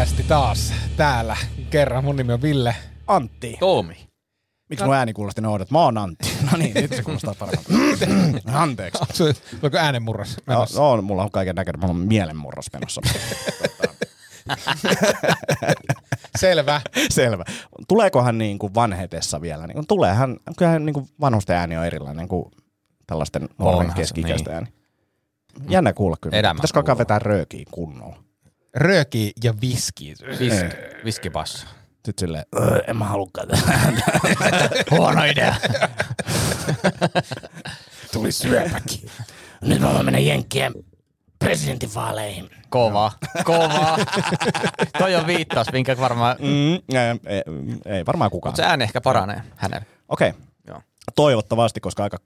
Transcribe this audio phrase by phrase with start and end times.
[0.00, 1.36] podcasti taas täällä
[1.70, 2.04] kerran.
[2.04, 2.76] Mun nimi on Ville.
[3.06, 3.56] Antti.
[3.60, 3.96] Tomi.
[4.68, 6.28] Miksi mun ääni kuulosti noin, että mä oon Antti?
[6.52, 7.74] No niin, nyt se kuulostaa paremmalta.
[8.62, 9.24] Anteeksi.
[9.62, 10.80] Onko äänenmurros No, menossa?
[10.80, 13.00] no, mulla on kaiken näköinen, mulla on mielenmurros menossa.
[16.40, 16.80] Selvä.
[17.10, 17.44] Selvä.
[17.88, 19.66] Tuleekohan niin kuin vanhetessa vielä?
[19.66, 22.50] Niin kuin, tuleehan, kyllähän niin kuin vanhusten ääni on erilainen kuin
[23.06, 24.54] tällaisten se, keski-ikäisten niin.
[24.54, 24.72] ääni.
[25.68, 26.36] Jännä kuulla kyllä.
[26.36, 28.29] Elämän Pitäisikö alkaa vetää röökiin kunnolla?
[28.76, 30.14] Rööki ja viski.
[30.38, 30.52] Vis,
[31.04, 31.66] viskipassa.
[32.06, 34.02] Sitten silleen, "Öö, en mä halukaan tähän.
[34.90, 35.54] Huono idea.
[38.12, 39.10] Tuli syöpäkin.
[39.60, 40.72] Nyt mä voin mennä Jenkkien
[41.38, 42.50] presidentinvaaleihin.
[42.68, 43.12] Kova.
[43.44, 43.98] Kova.
[44.98, 46.36] Toi on viittaus, minkä varmaan...
[46.38, 46.74] Mm,
[47.26, 47.42] ei,
[47.86, 48.50] ei, varmaan kukaan.
[48.52, 49.86] Mutta se ääni ehkä paranee hänellä.
[50.08, 50.28] Okei.
[50.30, 50.42] Okay.
[50.66, 50.82] Joo.
[51.14, 52.18] Toivottavasti, koska aika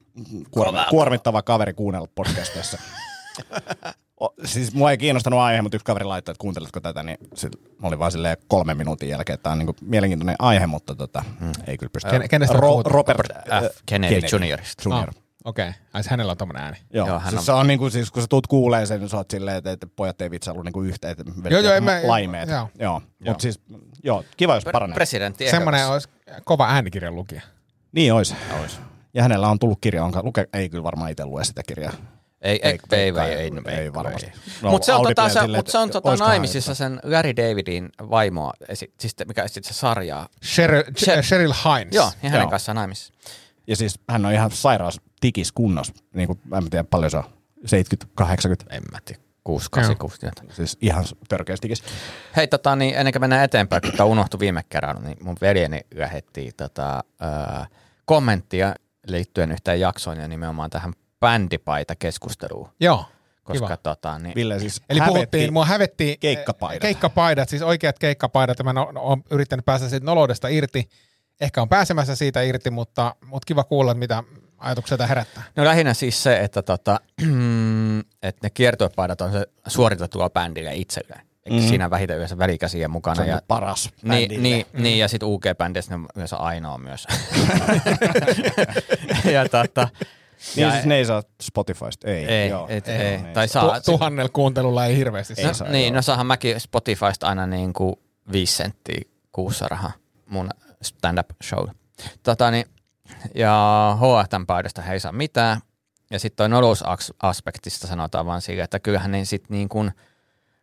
[0.51, 2.79] kuormi, kuormittava kaveri kuunnella podcastissa.
[4.25, 7.53] O, siis mua ei kiinnostanut aihe, mutta yksi kaveri laittoi, että kuunteletko tätä, niin sit
[7.79, 11.25] mä olin vaan silleen kolmen minuutin jälkeen, että tämä on niinku mielenkiintoinen aihe, mutta tota,
[11.41, 11.53] hmm.
[11.67, 12.09] ei kyllä pysty.
[12.11, 12.83] Ken- kenestä Ro-?
[12.85, 13.33] Robert
[13.73, 13.83] F.
[13.87, 14.83] Kennedy Juniorista.
[14.87, 15.09] Junior.
[15.09, 15.69] Ah, Okei.
[15.69, 15.81] Okay.
[15.93, 16.77] Ai hänellä on tommonen ääni.
[16.93, 19.09] Joo, Joo, hän siis on- se on niinku, siis kun sä tuut kuulee sen, niin
[19.09, 22.01] sä oot silleen, että, että pojat ei vitsa ollut niinku yhteen, että Joo, joo, mä-
[22.05, 22.49] laimeet.
[22.49, 22.59] joo.
[22.59, 23.03] Joo, joo.
[23.21, 23.33] Joo.
[23.33, 23.61] mutta siis,
[24.05, 24.95] joo, kiva jos paranee.
[24.95, 26.09] Presidentti Semmonen olisi
[26.45, 27.43] kova äänikirjan lukija.
[27.93, 28.35] Niin ois.
[28.61, 28.81] ois.
[29.15, 31.93] Ja hänellä on tullut kirja, onka, luke, ei kyllä varmaan itse lue sitä kirjaa.
[32.45, 34.33] Ei, ei, ei, ei, ei, ei, ei, ei varmasti.
[34.63, 37.89] No, mutta se on, tota, se, mut se on tota, olisikohan naimisissa sen Larry Davidin
[38.11, 40.29] vaimoa, esi- siis mikä esitti se sarjaa.
[40.45, 41.95] Cheryl, Sher- Cheryl Hines.
[41.95, 42.51] Joo, ja hänen Joo.
[42.51, 43.15] kanssaan naimisissa.
[43.67, 45.95] Ja siis hän on ihan sairaas tikis kunnossa.
[46.15, 47.25] Niin kuin, mä en tiedä paljon se on.
[47.67, 48.75] 70, 80.
[48.75, 50.19] En mä tiedä, 6, 8, 6
[50.51, 51.85] Siis ihan törkeästi tikis.
[52.37, 55.81] Hei, tota, niin ennen kuin mennään eteenpäin, kun tämä unohtui viime kerralla, niin mun veljeni
[55.95, 57.67] lähetti tota, ää,
[58.05, 58.75] kommenttia
[59.07, 60.93] liittyen yhteen jaksoon ja nimenomaan tähän
[61.25, 62.69] bändipaita-keskusteluun.
[62.81, 63.05] Joo.
[63.43, 63.77] Koska Kiva.
[63.77, 66.83] tota, niin, Ville siis Eli puhuttiin, mua hävetti keikkapaidat.
[66.83, 70.89] keikkapaidat, siis oikeat keikkapaidat, ja mä no, oon yrittänyt päästä siitä noloudesta irti.
[71.41, 74.23] Ehkä on pääsemässä siitä irti, mutta, mutta kiva kuulla, että mitä
[74.59, 75.43] ajatuksia tämä herättää.
[75.57, 77.01] No lähinnä siis se, että, tota,
[78.23, 81.21] että ne kiertuepaidat on se suoritettua bändille itselleen.
[81.51, 81.69] Mhm.
[81.69, 83.15] siinä vähiten yleensä välikäsiä mukana?
[83.15, 87.07] Se on ja, paras niin, niin, niin, ja sitten UG-bändissä ne on myös ainoa myös.
[89.35, 89.89] ja tota,
[90.57, 92.11] Niin ja- siis ne ei saa Spotifysta.
[92.11, 92.25] Ei.
[92.27, 92.67] Ei, Joo.
[92.69, 93.19] et, Ei, ei.
[93.19, 93.33] niin.
[93.35, 93.81] Tai saa.
[93.81, 95.53] Tu- tuhannella kuuntelulla ei hirveästi Ei saa.
[95.55, 95.95] saa, niin, joo.
[95.95, 97.95] no saahan mäkin Spotifysta aina niin kuin
[98.33, 99.01] viisi senttiä
[99.33, 99.93] kuussa rahaa
[100.27, 100.51] mun
[100.83, 101.69] stand-up show.
[102.23, 102.67] Tota, niin,
[103.35, 105.61] ja HFTn paidasta he ei saa mitään.
[106.11, 109.93] Ja sitten toi nolousaspektista sanotaan vaan sille, että kyllähän niin sit niin kun,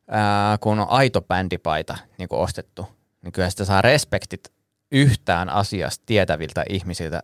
[0.08, 2.88] ää, kun on aito bändipaita niin kun ostettu,
[3.22, 4.52] niin kyllä sitä saa respektit
[4.92, 7.24] yhtään asiasta tietäviltä ihmisiltä,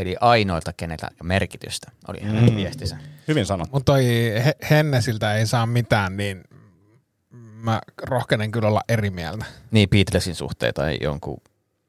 [0.00, 2.56] eli ainoilta, kenellä merkitystä, oli hänen Mm.
[2.56, 2.96] viestinsä.
[3.28, 3.76] Hyvin sanottu.
[3.76, 4.04] Mutta toi
[4.44, 6.44] He- Hennesiltä ei saa mitään, niin
[7.62, 9.44] mä rohkenen kyllä olla eri mieltä.
[9.70, 11.40] Niin, Beatlesin suhteen tai jonkun,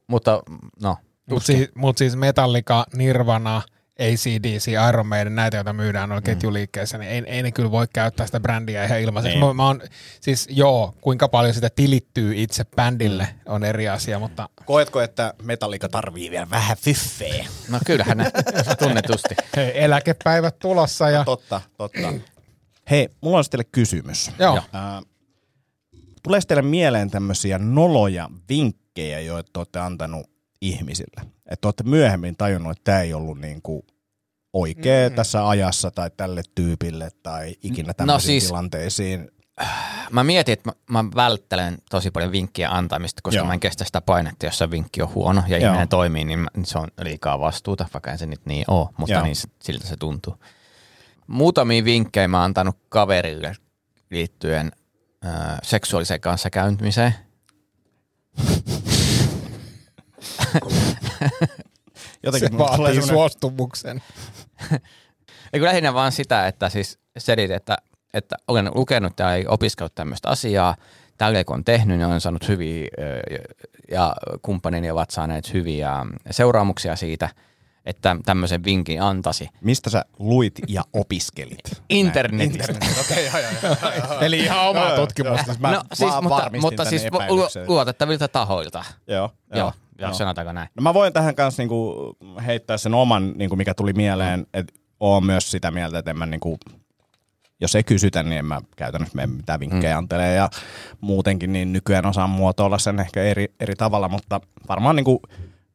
[0.08, 0.44] mutta
[0.82, 0.98] no,
[1.30, 3.62] Mutta siis, mut siis Metallica, Nirvana,
[4.00, 8.26] ACDC, Iron Maiden, näitä, joita myydään noilla ketjuliikkeissä, niin ei, ei ne kyllä voi käyttää
[8.26, 9.38] sitä brändiä ihan ilmaiseksi.
[9.38, 9.48] Niin.
[9.48, 9.82] Mä, mä oon,
[10.22, 15.90] siis joo, kuinka paljon sitä tilittyy itse bändille on eri asia, mutta Koetko, että Metallica
[15.90, 17.46] tarvii vielä vähän fyffeä?
[17.70, 18.32] no kyllähän ne
[18.80, 19.36] tunnetusti.
[19.56, 22.14] hei, eläkepäivät tulossa ja Totta, totta.
[22.90, 24.32] Hei, mulla olisi teille kysymys.
[24.40, 24.60] joo.
[24.74, 25.02] Ää,
[26.24, 30.30] Tulee teille mieleen tämmöisiä noloja vinkkejä, joita te olette antanut
[30.62, 31.22] ihmisille?
[31.50, 33.82] Että olette myöhemmin tajunnut, että tämä ei ollut niin kuin
[34.54, 35.16] oikea mm.
[35.16, 39.32] tässä ajassa tai tälle tyypille tai ikinä tämmöisiin no siis- tilanteisiin.
[40.12, 43.46] Mä mietin, että mä, mä välttelen tosi paljon vinkkiä antamista, koska Joo.
[43.46, 45.68] Mä en kestä sitä painetta, jos se vinkki on huono ja Joo.
[45.68, 49.24] ihminen toimii, niin mä- se on liikaa vastuuta, vaikka se nyt niin ole, mutta Joo.
[49.24, 50.36] niin siltä se tuntuu.
[51.28, 53.56] Muutamia vinkkejä mä oon antanut kaverille
[54.12, 54.72] liittyen
[55.26, 57.14] äh, seksuaaliseen kanssakäyntimiseen.
[62.24, 64.04] Jotenkin se vaatii semmoinen- suostumuksen.
[65.54, 67.78] Eikö lähinnä vaan sitä, että siis selit, että,
[68.14, 70.76] että olen lukenut ja opiskellut tämmöistä asiaa,
[71.18, 72.88] tällä kun on tehnyt, niin olen saanut hyviä
[73.92, 77.30] ja kumppanini ovat saaneet hyviä seuraamuksia siitä,
[77.86, 79.50] että tämmöisen vinkin antaisi.
[79.62, 81.82] Mistä sä luit ja opiskelit?
[81.90, 82.74] Internetistä.
[83.00, 83.76] Okei, joo, joo,
[84.10, 84.20] joo.
[84.22, 85.56] Eli ihan omaa tutkimusta.
[85.60, 87.04] Mä no, siis, vaan mutta, mutta siis
[87.68, 88.84] luotettavilta tahoilta.
[89.08, 90.14] Joo, Joo, joo, joo, joo.
[90.14, 90.70] sanotaanko näin.
[90.76, 91.96] No mä voin tähän kanssa niinku
[92.46, 96.26] heittää sen oman, niinku mikä tuli mieleen, että oon myös sitä mieltä, että en mä
[96.26, 96.58] niinku,
[97.62, 99.98] jos ei kysytä, niin en mä käytännössä mene mitään vinkkejä mm.
[99.98, 100.36] antelee.
[100.36, 100.50] Ja
[101.02, 105.22] muutenkin niin nykyään osaan muotoilla sen ehkä eri, eri tavalla, mutta varmaan niinku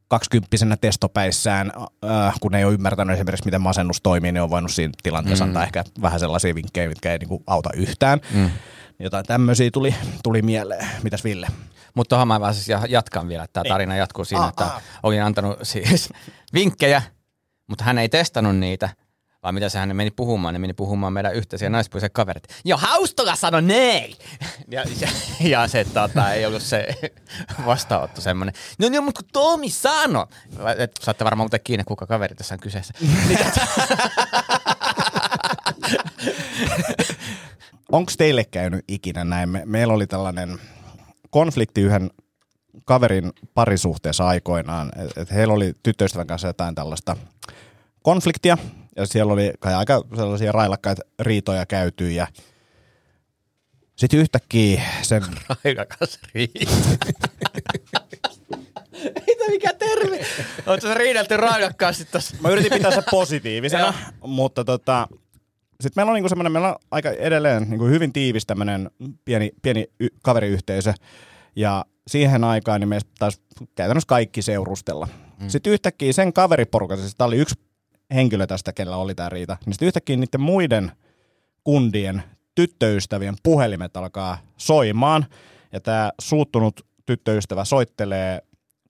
[0.07, 1.71] kaksikymppisenä testopäissään,
[2.05, 5.49] äh, kun ei ole ymmärtänyt esimerkiksi, miten masennus toimii, niin on voinut siinä tilanteessa mm.
[5.49, 8.19] antaa ehkä vähän sellaisia vinkkejä, mitkä ei niinku auta yhtään.
[8.33, 8.49] Mm.
[8.99, 10.87] Jotain tämmöisiä tuli, tuli mieleen.
[11.03, 11.47] Mitäs Ville?
[11.95, 14.81] Mutta tuohon mä siis ja- jatkan vielä, että tämä tarina jatkuu siinä, Ah, että ah.
[15.03, 16.09] olin antanut siis
[16.53, 17.01] vinkkejä,
[17.67, 18.89] mutta hän ei testannut niitä,
[19.43, 22.43] vaan mitä se hän meni puhumaan, ne meni puhumaan meidän yhteisiä naispuolisia kaverit.
[22.65, 24.15] Jo Haustola sanoi nei!
[24.71, 25.07] Ja, ja,
[25.39, 26.87] ja se tota, ei ollut se
[27.65, 28.55] vastaanotto semmoinen.
[28.79, 30.25] No niin, mutta kun Tomi sanoi.
[30.77, 32.93] Et, saatte varmaan muuten kiinni, kuka kaveri tässä on kyseessä.
[33.27, 33.39] Niin,
[37.91, 39.49] Onko teille käynyt ikinä näin?
[39.49, 40.59] Me, meillä oli tällainen
[41.35, 42.11] konflikti yhden
[42.85, 47.17] kaverin parisuhteessa aikoinaan, että et heillä oli tyttöystävän kanssa jotain tällaista
[48.01, 48.57] konfliktia,
[48.95, 52.27] ja siellä oli kai aika sellaisia railakkaita riitoja käyty, ja
[53.95, 55.23] sitten yhtäkkiä sen,
[55.63, 56.71] Raidakas riita.
[59.27, 60.19] Mitä mikä termi?
[60.65, 62.35] Oletko sä riidelty raidakkaasti tossa?
[62.41, 63.93] mä yritin pitää se positiivisena,
[64.27, 65.07] mutta tota,
[65.81, 68.91] sitten meillä on niinku semmoinen, meillä on aika edelleen niinku hyvin tiivis tämmöinen
[69.25, 70.93] pieni, pieni y- kaveriyhteisö,
[71.55, 73.41] ja siihen aikaan niin meistä taisi
[73.75, 75.07] käytännössä kaikki seurustella.
[75.41, 75.49] Mm.
[75.49, 77.55] Sitten yhtäkkiä sen kaveriporukan, siis tämä oli yksi
[78.13, 80.91] henkilö tästä, kenellä oli tämä riita, niin sitten yhtäkkiä niiden muiden
[81.63, 82.23] kundien
[82.55, 85.25] tyttöystävien puhelimet alkaa soimaan,
[85.71, 88.41] ja tämä suuttunut tyttöystävä soittelee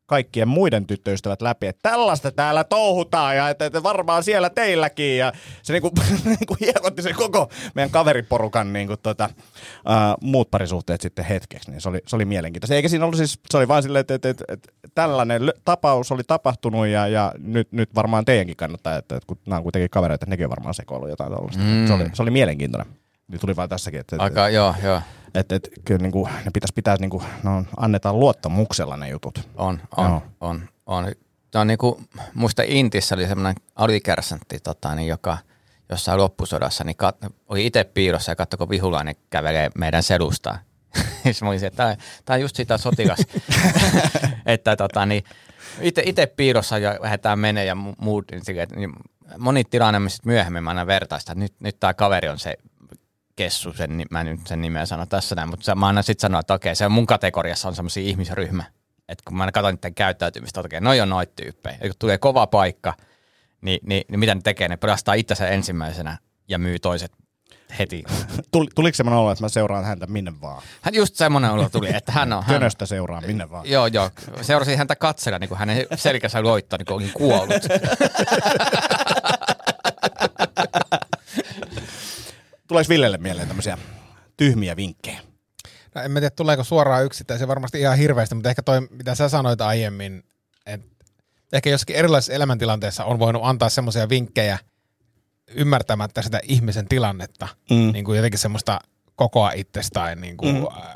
[0.06, 5.18] kaikkien muiden tyttöystävät läpi, että tällaista täällä touhutaan ja että, että varmaan siellä teilläkin.
[5.18, 5.92] Ja se niinku,
[6.40, 11.72] niinku hiekotti se koko meidän kaveriporukan niinku tota, uh, muut parisuhteet sitten hetkeksi.
[11.72, 12.76] Niin se oli, se oli mielenkiintoista.
[12.76, 16.24] Eikä siinä ollut siis, se oli vaan silleen, että, että, että, että tällainen tapaus oli
[16.28, 20.24] tapahtunut ja, ja nyt, nyt varmaan teidänkin kannattaa, että, että kun nämä on kuitenkin kavereita,
[20.24, 21.64] että nekin on varmaan sekoillut jotain tällaista.
[21.64, 21.88] Mm.
[21.88, 22.94] Se, oli, se oli mielenkiintoinen.
[23.28, 25.02] Nyt tuli vaan tässäkin, että, että, Aika, joo, joo.
[25.36, 29.50] Että, että kyllä niin kuin, ne pitäisi pitää, niin kuin, no, annetaan luottamuksella ne jutut.
[29.56, 30.22] On, on, Joo.
[30.40, 31.12] on, on.
[31.52, 32.02] Tämä on niinku,
[32.34, 35.38] muista Intissä oli semmoinen alikersantti, tota, niin joka
[35.90, 37.18] jossain loppusodassa niin kat,
[37.48, 40.60] oli itse piilossa ja katsoi, kun vihulainen kävelee meidän selustaan.
[41.24, 41.96] Siis mä että tämä,
[42.26, 43.20] tämä on just sitä sotilas,
[44.46, 45.24] että tota, niin,
[45.82, 48.94] itse, piilossa ja lähdetään menee ja mu- muut, niin, niin
[49.38, 52.58] moni tilanne myöhemmin mä aina vertaista, että nyt, nyt tämä kaveri on se
[53.36, 56.40] Kessu, sen, mä en nyt sen nimeä sano tässä näin, mutta mä aina sitten sanoa,
[56.40, 58.64] että okei, se on mun kategoriassa on semmoisia ihmisryhmä.
[59.10, 61.78] Että kun mä katson niiden käyttäytymistä, että okei, noi on noit tyyppejä.
[61.82, 62.94] Ja kun tulee kova paikka,
[63.62, 64.68] niin, niin, niin mitä ne tekee?
[64.68, 66.18] Ne pelastaa itsensä ensimmäisenä
[66.48, 67.12] ja myy toiset
[67.80, 68.04] heti.
[68.52, 70.62] Tuli, tuliko semmoinen olo, että mä seuraan häntä minne vaan?
[70.82, 72.44] Hän just semmoinen olo tuli, että hän on...
[72.44, 73.70] Hän, Könöstä seuraan minne vaan.
[73.70, 74.10] Joo, joo.
[74.42, 77.64] Seurasin häntä katsella, niin kuin hänen selkänsä loittaa, niin kuin olin kuollut.
[82.68, 83.78] Tuleeko Villelle mieleen tämmöisiä
[84.38, 85.20] tyhmiä vinkkejä?
[85.96, 89.30] No, en mä tiedä, tuleeko suoraan yksittäisiä, varmasti ihan hirveästi, mutta ehkä toi, mitä sä
[89.30, 90.24] sanoit aiemmin,
[90.66, 90.88] että
[91.54, 94.60] ehkä jossakin erilaisissa elämäntilanteissa on voinut antaa semmoisia vinkkejä
[95.48, 97.92] ymmärtämättä sitä ihmisen tilannetta, Mm.
[97.94, 98.80] niin kuin jotenkin semmoista
[99.16, 100.62] kokoa itsestään, niin kuin, Mm.
[100.62, 100.68] mm.
[100.78, 100.96] äh,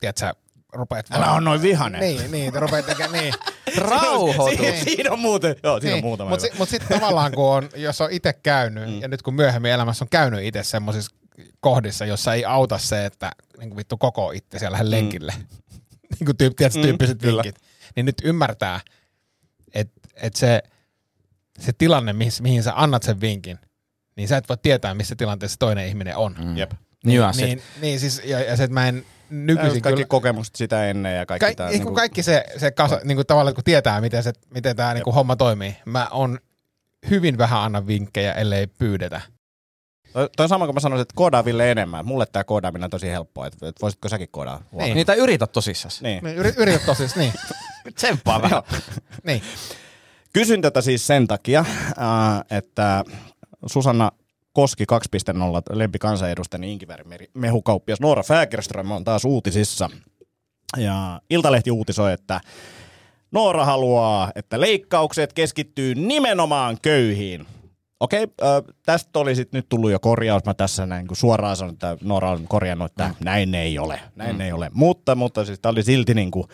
[0.00, 0.34] tiedätkö,
[0.72, 2.00] rupeat Älä on noin vihanen.
[2.00, 3.34] Niin, niin, te rupeat tekemään, niin.
[3.90, 4.62] Rauhoitu.
[4.62, 6.04] Siinä, siinä on muuten, joo, siinä on niin.
[6.04, 6.30] muutama.
[6.30, 9.00] Mutta si, mut sitten tavallaan, kun on, jos on itse käynyt, mm.
[9.00, 11.16] ja nyt kun myöhemmin elämässä on käynyt itse semmoisissa
[11.60, 15.32] kohdissa, jossa ei auta se, että niin vittu koko itse siellä lähde lenkille,
[16.18, 17.42] niin kuin tyyp, tiedätkö, Mm, tyyppiset kyllä.
[17.42, 17.62] vinkit,
[17.96, 18.80] niin nyt ymmärtää,
[19.74, 20.62] että et se,
[21.58, 23.58] se tilanne, mihin, mihin sä annat sen vinkin,
[24.16, 26.36] niin sä et voi tietää, missä tilanteessa toinen ihminen on.
[26.38, 26.56] Mm.
[26.56, 26.70] Jep.
[27.06, 27.46] Nyanssit.
[27.46, 30.08] Niin, niin siis, ja, ja se, että mä en Nykyisin kaikki kyllä...
[30.08, 33.26] kokemukset sitä ennen ja kaikki Ka- tää, niin niinku- kaikki se, se kasa, niin kuin
[33.26, 35.76] tavallaan, kun tietää, miten, se, miten tämä niin homma toimii.
[35.84, 36.38] Mä on
[37.10, 39.20] hyvin vähän anna vinkkejä, ellei pyydetä.
[40.12, 42.06] Toi, toi on sama kuin mä sanoisin, että koodaa Ville enemmän.
[42.06, 43.46] Mulle tää koodaaminen on tosi helppoa.
[43.46, 44.62] Että et voisitko säkin koodaa?
[44.72, 44.94] Niin.
[44.94, 46.02] Niitä yritä tosissas.
[46.02, 46.24] niin.
[46.24, 47.32] Niin, Yrit, yritä tosiaan, niin.
[47.96, 48.62] Tsemppaa vähän.
[49.24, 49.42] niin.
[50.32, 53.04] Kysyn tätä siis sen takia, äh, että
[53.66, 54.12] Susanna
[54.52, 59.90] Koski 2.0 lempikansanedustajani Inkivärin mehukauppias Noora Fägerström on taas uutisissa.
[60.76, 62.40] Ja Iltalehti uutisoi, että
[63.32, 67.46] Noora haluaa, että leikkaukset keskittyy nimenomaan köyhiin.
[68.00, 68.48] Okei, äh,
[68.86, 70.44] tästä oli sit nyt tullut jo korjaus.
[70.44, 73.24] Mä tässä näin kun suoraan sanon, että Noora on korjannut, että mm.
[73.24, 74.00] näin ei ole.
[74.16, 74.40] Näin mm.
[74.40, 74.70] ei ole.
[74.74, 76.46] Mutta, mutta siis tämä oli silti niin kuin,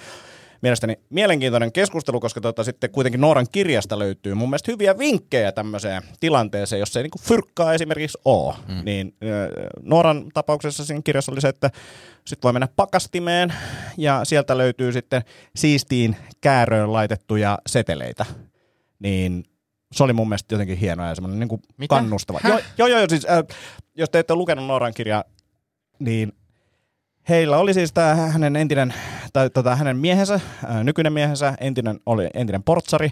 [0.63, 6.03] mielestäni mielenkiintoinen keskustelu, koska tota, sitten kuitenkin Nooran kirjasta löytyy mun mielestä hyviä vinkkejä tämmöiseen
[6.21, 8.55] tilanteeseen, jos ei niinku fyrkkaa esimerkiksi ole.
[8.69, 8.85] Mm.
[8.85, 9.17] Niin
[9.83, 11.71] Nooran tapauksessa siinä kirjassa oli se, että
[12.27, 13.53] sitten voi mennä pakastimeen
[13.97, 15.23] ja sieltä löytyy sitten
[15.57, 18.27] siistiin kääröön laitettuja seteleitä.
[18.99, 19.45] Niin
[19.93, 21.49] se oli mun mielestä jotenkin hienoa ja semmoinen
[21.79, 22.41] niin kannustava.
[22.45, 23.59] Joo, joo, joo, siis äh,
[23.95, 25.25] jos te ette ole lukenut Nooran kirjaa,
[25.99, 26.33] niin
[27.28, 28.95] heillä oli siis tämä hänen entinen,
[29.33, 33.11] tai tota, hänen miehensä, ää, nykyinen miehensä, entinen, oli entinen portsari,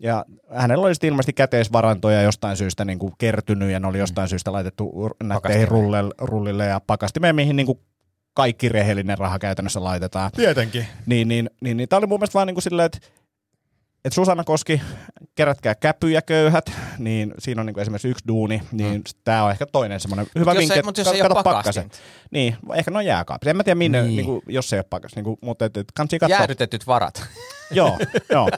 [0.00, 4.52] ja hänellä oli ilmeisesti käteisvarantoja jostain syystä niin kuin kertynyt, ja ne oli jostain syystä
[4.52, 7.78] laitettu nätteihin rullille, rullille ja pakastimeen, mihin niin kuin
[8.34, 10.30] kaikki rehellinen raha käytännössä laitetaan.
[10.36, 10.86] Tietenkin.
[11.06, 12.98] Niin, niin, niin, niin tämä oli mun mielestä vaan niin kuin silleen, että
[14.04, 14.82] että Susanna Koski,
[15.34, 19.02] kerätkää käpyjä köyhät, niin siinä on niin kuin esimerkiksi yksi duuni, niin mm.
[19.24, 20.78] tämä on ehkä toinen semmoinen hyvä jos vinkki.
[20.78, 21.90] ei- mut jos ei ole pakastin.
[22.30, 23.50] Niin, ehkä ne on jääkaapissa.
[23.50, 24.06] En mä tiedä minne, Niin.
[24.08, 24.16] niin.
[24.16, 26.38] Niin kuin, jos ei ole pakastin, niin kuin, mutta et, et, kannattaa katsoa.
[26.38, 27.22] Jäädytetyt varat.
[27.72, 27.98] Joo,
[28.30, 28.48] joo,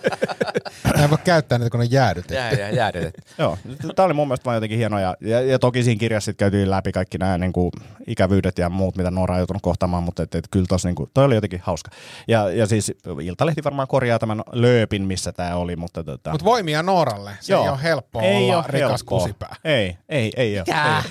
[0.99, 2.35] Mä en voi käyttää niitä, kun ne on jäädytetty.
[2.35, 3.25] Jää, jää, jäädytetyt.
[3.38, 3.59] joo.
[3.97, 5.00] Tämä oli mun mielestä vaan jotenkin hienoa.
[5.00, 7.71] Ja, ja, ja toki siinä kirjassa sit käytiin läpi kaikki nämä niin kuin,
[8.06, 11.11] ikävyydet ja muut, mitä Noora on joutunut kohtaamaan, mutta et, et, kyllä tossa, niin kuin,
[11.14, 11.90] toi oli jotenkin hauska.
[12.28, 12.92] Ja, ja siis
[13.23, 17.30] Iltalehti varmaan korjaa tämän lööpin, missä tämä oli, mutta tota, Mutta voimia Nooralle.
[17.40, 17.62] Se Joo.
[17.62, 19.21] ei ole helppoa ei olla ole rikas helppoa.
[19.21, 19.56] kusipää.
[19.64, 20.64] Ei, ei, ei ole.
[20.68, 21.02] Jää.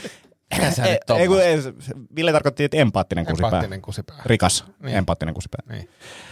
[0.57, 1.57] Mitä sä Ei, nyt ei, kun, ei,
[2.15, 3.47] Ville tarkoitti, että empaattinen kusipää.
[3.47, 4.21] Empaattinen kusipää.
[4.25, 4.75] Rikas, Niin.
[4.85, 4.97] niin.
[4.97, 5.59] empaattinen kusipää.
[5.69, 5.89] Niin.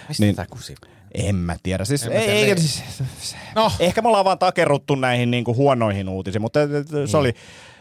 [0.08, 0.76] Mistä niin- tää kusi?
[1.14, 1.86] En mä tiedä.
[1.86, 2.52] Siis, En ei, mä tiedä.
[2.52, 2.84] ei, siis,
[3.56, 7.18] No, ehkä me ollaan vaan takerruttu näihin niin kuin huonoihin uutisiin, mutta et, et, se
[7.18, 7.30] oli,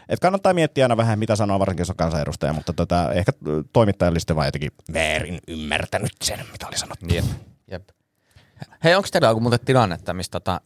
[0.09, 3.31] että kannattaa miettiä aina vähän, mitä sanoo, varsinkin jos on kansanedustaja, mutta tota, ehkä
[3.73, 7.05] toimittaja oli sitten vaan jotenkin väärin ymmärtänyt sen, mitä oli sanottu.
[7.13, 7.25] Jep.
[7.71, 7.89] Jep.
[8.83, 10.61] Hei, onko teillä joku muuten tilannetta, missä tota,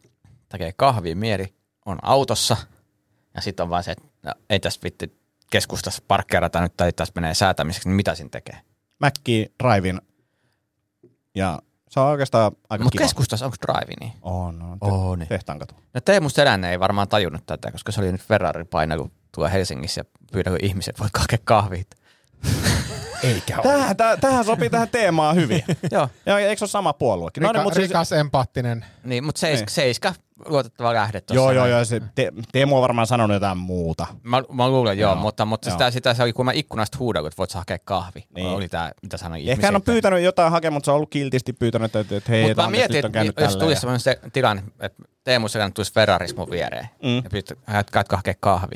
[0.49, 1.53] tekee kahvia mieri,
[1.85, 2.57] on autossa
[3.35, 5.17] ja sitten on vaan se, että no, ei tässä vitti
[5.51, 8.61] keskustassa parkkeerata nyt tai tässä menee säätämiseksi, niin mitä siinä tekee?
[8.99, 10.01] Mäkki, Drivein
[11.35, 11.59] ja
[11.89, 14.13] se on oikeastaan aika Mutta keskustassa onko drive niin?
[14.21, 14.79] On, on.
[14.79, 15.19] Te- On.
[15.19, 15.29] niin.
[15.29, 15.75] Tehtaan katu.
[15.93, 19.47] No Teemu Selänne ei varmaan tajunnut tätä, koska se oli nyt Ferrari paina, kun tuo
[19.49, 21.87] Helsingissä ja pyydäkö ihmiset voi hakea kahvit.
[23.23, 23.63] eikä ole.
[23.73, 25.63] Tähän, täh, tähän sopii tähän teemaan hyvin.
[25.91, 27.41] Joo, ja eikö se ole sama puoluekin?
[27.43, 28.85] Rika, niin, mut siis- rikas, empaattinen.
[29.03, 29.69] niin, mutta seis, Niin.
[29.69, 30.13] seiska
[30.45, 31.41] luotettava lähde tuossa.
[31.41, 31.85] Joo, joo, joo.
[31.85, 34.07] Se te, Teemu on varmaan sanonut jotain muuta.
[34.23, 35.71] Mä, mä luulen joo, Joo, mutta, mutta joo.
[35.77, 38.25] sitä, sitä, se oli, kun mä ikkunasta huudan, että voit sä hakea kahvi.
[38.35, 38.47] Niin.
[38.47, 41.53] Oli tää, mitä sanoin Ehkä hän on pyytänyt jotain hakea, mutta se on ollut kiltisti
[41.53, 44.19] pyytänyt, että, että hei, Mutta mä mietin, nyt on käynyt että jos tulisi semmoinen se
[44.33, 47.15] tilanne, että Teemu Selänne tulisi Ferraris mun viereen Mm.
[47.15, 48.75] ja pyytää, käytkö hakea kahvi.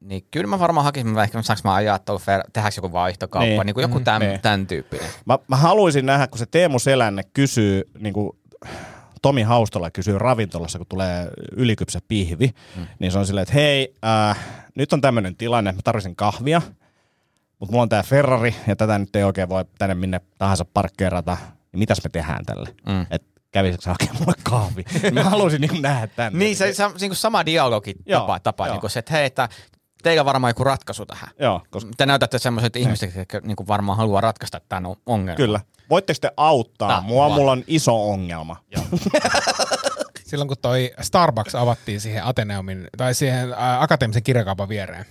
[0.00, 3.44] Niin kyllä mä varmaan hakisin, mä ehkä saanko mä ajaa tuolla, Fer- tehdäänkö joku vaihtokauppa,
[3.46, 3.66] niin, Niin.
[3.66, 4.40] niin kuin joku tämän, Niin.
[4.40, 5.06] tämän tyyppinen.
[5.24, 8.30] Mä, mä haluaisin nähdä, kun se Teemu Selänne kysyy, niin kuin
[9.22, 12.86] Tomi Haustola kysyy ravintolassa, kun tulee ylikypsä pihvi, mm.
[12.98, 14.38] niin se on silleen, että hei, äh,
[14.74, 16.62] nyt on tämmöinen tilanne, mä tarvitsen kahvia,
[17.58, 21.36] mutta mulla on tää Ferrari, ja tätä nyt ei oikein voi tänne minne tahansa parkkeerata,
[21.72, 22.74] niin mitäs me tehdään tälle?
[22.86, 23.06] Mm.
[23.10, 24.84] Et kävisikö sä hakemaan mulle kahvi?
[25.12, 26.32] mä haluaisin niin nähdä tän.
[26.32, 28.74] Niin, se, se, se niin kuin sama dialogi Joo, tapa, tapa joo.
[28.74, 29.48] niin kuin se, että hei, että
[30.02, 31.28] teillä varmaan joku ratkaisu tähän.
[31.38, 35.36] Joo, koska Te näytätte semmoiset ihmiset, jotka niin kuin varmaan haluaa ratkaista tämän ongelman.
[35.36, 35.60] kyllä.
[35.90, 37.24] Voitteko te auttaa Tää, mua?
[37.24, 37.32] vaan.
[37.40, 38.56] Mulla on iso ongelma.
[40.26, 45.04] Silloin kun toi Starbucks avattiin siihen Ateneumin, tai siihen ää, akateemisen kirjakaupan viereen,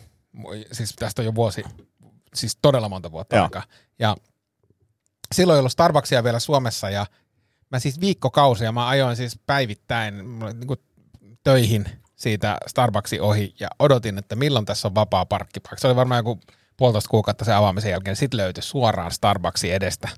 [0.71, 1.63] siis tästä on jo vuosi,
[2.33, 3.43] siis todella monta vuotta Joo.
[3.43, 3.63] aikaa.
[3.99, 4.15] Ja
[5.35, 7.05] silloin ei ollut Starbucksia vielä Suomessa, ja
[7.71, 10.75] mä siis viikkokausia, mä ajoin siis päivittäin oli niinku
[11.43, 11.85] töihin
[12.17, 15.77] siitä Starbucksin ohi, ja odotin, että milloin tässä on vapaa parkkipaikka.
[15.77, 16.39] Se oli varmaan joku
[16.77, 20.09] puolitoista kuukautta sen avaamisen jälkeen, sitten löytyi suoraan Starbucksin edestä,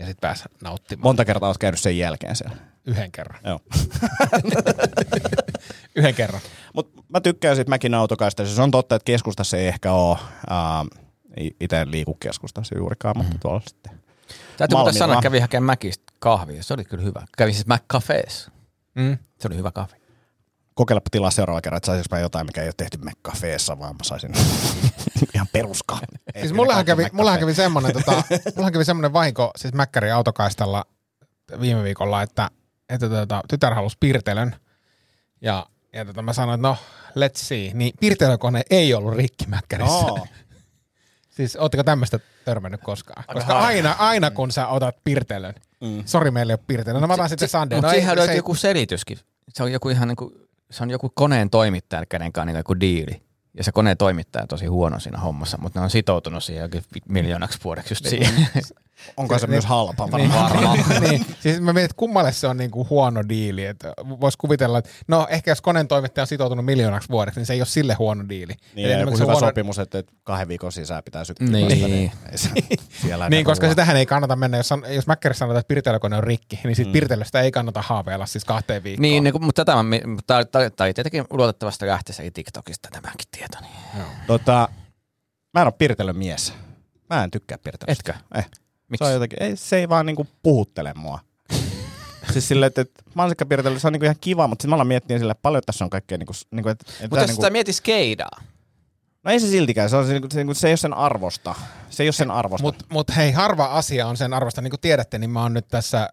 [0.00, 2.56] ja sitten pääsi nauttimaan Monta kertaa olet käynyt sen jälkeen siellä.
[2.86, 3.40] yhden kerran.
[3.44, 3.60] Joo.
[5.96, 6.40] Yhden kerran.
[6.74, 8.46] Mutta mä tykkään siitä Mäkin autokaista.
[8.46, 10.18] Se on totta, että keskustassa ei ehkä ole,
[11.60, 14.00] itse en liiku keskustassa juurikaan, mutta tuolla sitten.
[14.56, 16.62] Täytyy muuten sanoa, että kävin hakemaan Mäkistä kahvia.
[16.62, 17.22] Se oli kyllä hyvä.
[17.36, 18.50] Kävin siis McCafeessa.
[18.94, 19.18] Mm.
[19.38, 19.96] Se oli hyvä kahvi.
[20.78, 24.32] Kokeilepa tilaa seuraava kerran, että saisinko jotain, mikä ei ole tehty McCafeessa, vaan mä saisin
[25.34, 26.06] ihan peruskahvi.
[26.40, 28.12] Siis mullahan kävi, mullahan kävi semmonen, tota,
[28.56, 30.84] mullahan kävi semmonen vahinko siis Mäkkärin autokaistalla
[31.60, 32.50] viime viikolla, että,
[32.88, 34.56] että tota, tytär halusi piirtelön.
[35.40, 36.76] Ja, ja tota, mä sanoin, että no,
[37.26, 37.70] let's see.
[37.74, 40.06] Niin piirtelökone ei ollut rikki Mäkkärissä.
[40.06, 40.26] No.
[41.36, 43.18] Siis ootteko tämmöistä törmännyt koskaan?
[43.28, 46.02] Aika Koska aina, aina kun sä otat piirtelön, Mm.
[46.06, 47.00] sori meillä ei ole piirtelön.
[47.00, 47.74] No mä otan sitten Sande.
[47.74, 49.18] Mutta No, ei, siihen se löytyy ei- joku selityskin.
[49.48, 50.32] Se on joku ihan niinku,
[50.70, 53.22] se on joku koneen toimittaja, kenen kanssa niinku joku diili.
[53.54, 56.82] Ja se koneen toimittaja on tosi huono siinä hommassa, mutta ne on sitoutunut siihen jokin
[57.08, 58.34] miljoonaksi vuodeksi just siihen.
[59.16, 59.50] Onko se Niin.
[59.50, 60.78] myös halpa Niin, varmaan?
[61.10, 63.64] niin, siis mä mietin, että kummalle se on niinku huono diili.
[63.66, 67.52] Että vois kuvitella, että no ehkä jos koneen toimittaja on sitoutunut miljoonaksi vuodeksi, niin se
[67.52, 68.52] ei ole sille huono diili.
[68.74, 71.66] Niin, Eli ja joku se hyvä huono- sopimus, että kahden viikon sisään pitää sykkiä Niin.
[71.70, 72.50] vasta, niin ei se-
[73.02, 73.72] siellä Niin, koska ruoan.
[73.72, 76.92] sitähän ei kannata mennä, jos, jos Mäkkärissä sanotaan, että pirtelökone on rikki, niin siitä mm.
[76.92, 79.02] pirtelöstä ei kannata haaveilla siis kahteen viikkoon.
[79.02, 79.84] niin, niin, mutta tämä
[80.26, 83.58] tämä oli tietenkin luotettavasti lähteessäkin TikTokista tämäkin tieto.
[83.60, 84.04] Niin.
[84.26, 84.68] Tota,
[85.54, 86.52] mä en ole pirtelön mies.
[87.10, 87.92] Mä en tykkää pirtelöstä.
[88.12, 88.24] Etkö?
[88.34, 88.46] Eh.
[88.88, 89.04] Miksi?
[89.04, 91.18] Se, on jotenkin, ei, se ei vaan niinku puhuttele mua.
[92.32, 95.18] siis silleen, että, että mansikkapirtely, se on niinku ihan kiva, mutta sitten mä aloin miettiä
[95.18, 97.72] sille, että paljon tässä on kaikkea, niinku, niinku, että, että Mutta jos niinku, sitä mieti
[97.72, 98.40] skeidaa,
[99.24, 101.54] no ei se siltikään, se, on, se, niinku, se, niinku, se ei ole sen arvosta.
[101.90, 102.62] Se ei ole sen arvosta.
[102.62, 104.60] Mutta mut hei, harva asia on sen arvosta.
[104.60, 106.08] Niin kuin tiedätte, niin mä oon nyt tässä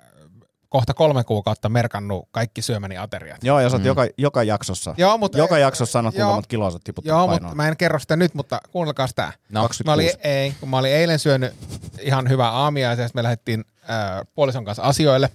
[0.69, 3.43] kohta kolme kuukautta merkannut kaikki syömäni ateriat.
[3.43, 3.87] Joo, ja sä oot mm.
[3.87, 4.95] joka, joka jaksossa.
[4.97, 7.39] Joo, mutta- joka jaksossa sanot, kuinka monta kiloa sä oot Joo, painoa.
[7.39, 9.33] mutta mä en kerro sitä nyt, mutta kuunnelkaa sitä.
[9.49, 9.83] No, 26.
[9.83, 11.53] Mä olin, ei, kun mä olin eilen syönyt
[11.99, 15.29] ihan hyvää aamia ja me lähdettiin äh, puolison kanssa asioille.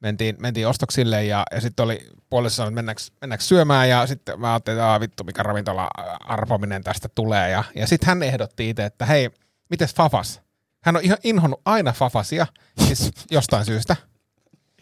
[0.00, 4.40] Mentiin, mentiin ostoksille ja, ja sitten oli puoliso sanoi, että mennäänkö, mennäänkö syömään ja sitten
[4.40, 5.88] mä ajattelin, että vittu mikä ravintola
[6.20, 7.50] arpominen tästä tulee.
[7.50, 9.30] Ja, ja sitten hän ehdotti itse, että hei,
[9.70, 10.40] mites Fafas?
[10.84, 12.46] Hän on ihan inhonnut aina Fafasia,
[12.86, 13.96] siis jostain syystä.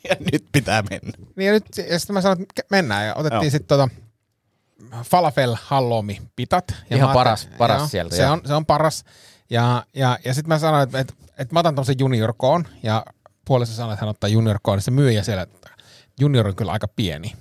[0.08, 1.12] Ja nyt pitää mennä.
[1.36, 3.88] Niin ja, nyt, ja sitten mä sanoin, että mennään ja otettiin sitten tota
[5.02, 6.74] falafel halloumi pitat.
[6.90, 8.32] Ja Ihan paras- paras joo, sieltä, Se joo.
[8.32, 9.04] on, se on paras.
[9.50, 13.04] Ja, ja, ja sitten mä sanoin, että, että, että mä otan tämmöisen junior koon ja
[13.44, 15.70] puolessa sanoi, että hän ottaa junior koon, niin se myyjä siellä, että
[16.20, 17.32] junior on kyllä aika pieni.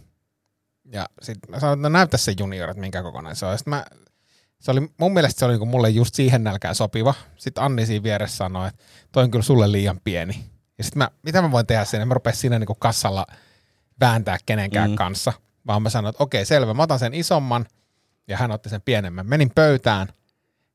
[0.91, 3.51] Ja sitten mä sanoin, että no näytä se junior, että minkä kokonainen se on.
[3.51, 3.85] Ja sit mä,
[4.59, 7.13] se oli, mun mielestä se oli niinku mulle just siihen nälkään sopiva.
[7.37, 10.45] Sitten Anni siinä vieressä sanoi, että toi on kyllä sulle liian pieni.
[10.77, 12.05] Ja sitten mä, mitä mä voin tehdä siinä?
[12.05, 13.25] Mä rupesin siinä niinku kassalla
[13.99, 14.95] vääntää kenenkään Mm.
[14.95, 15.33] kanssa.
[15.67, 17.65] Vaan mä sanoin, että okei, selvä, mä otan sen isomman.
[18.27, 19.27] Ja hän otti sen pienemmän.
[19.27, 20.07] Menin pöytään.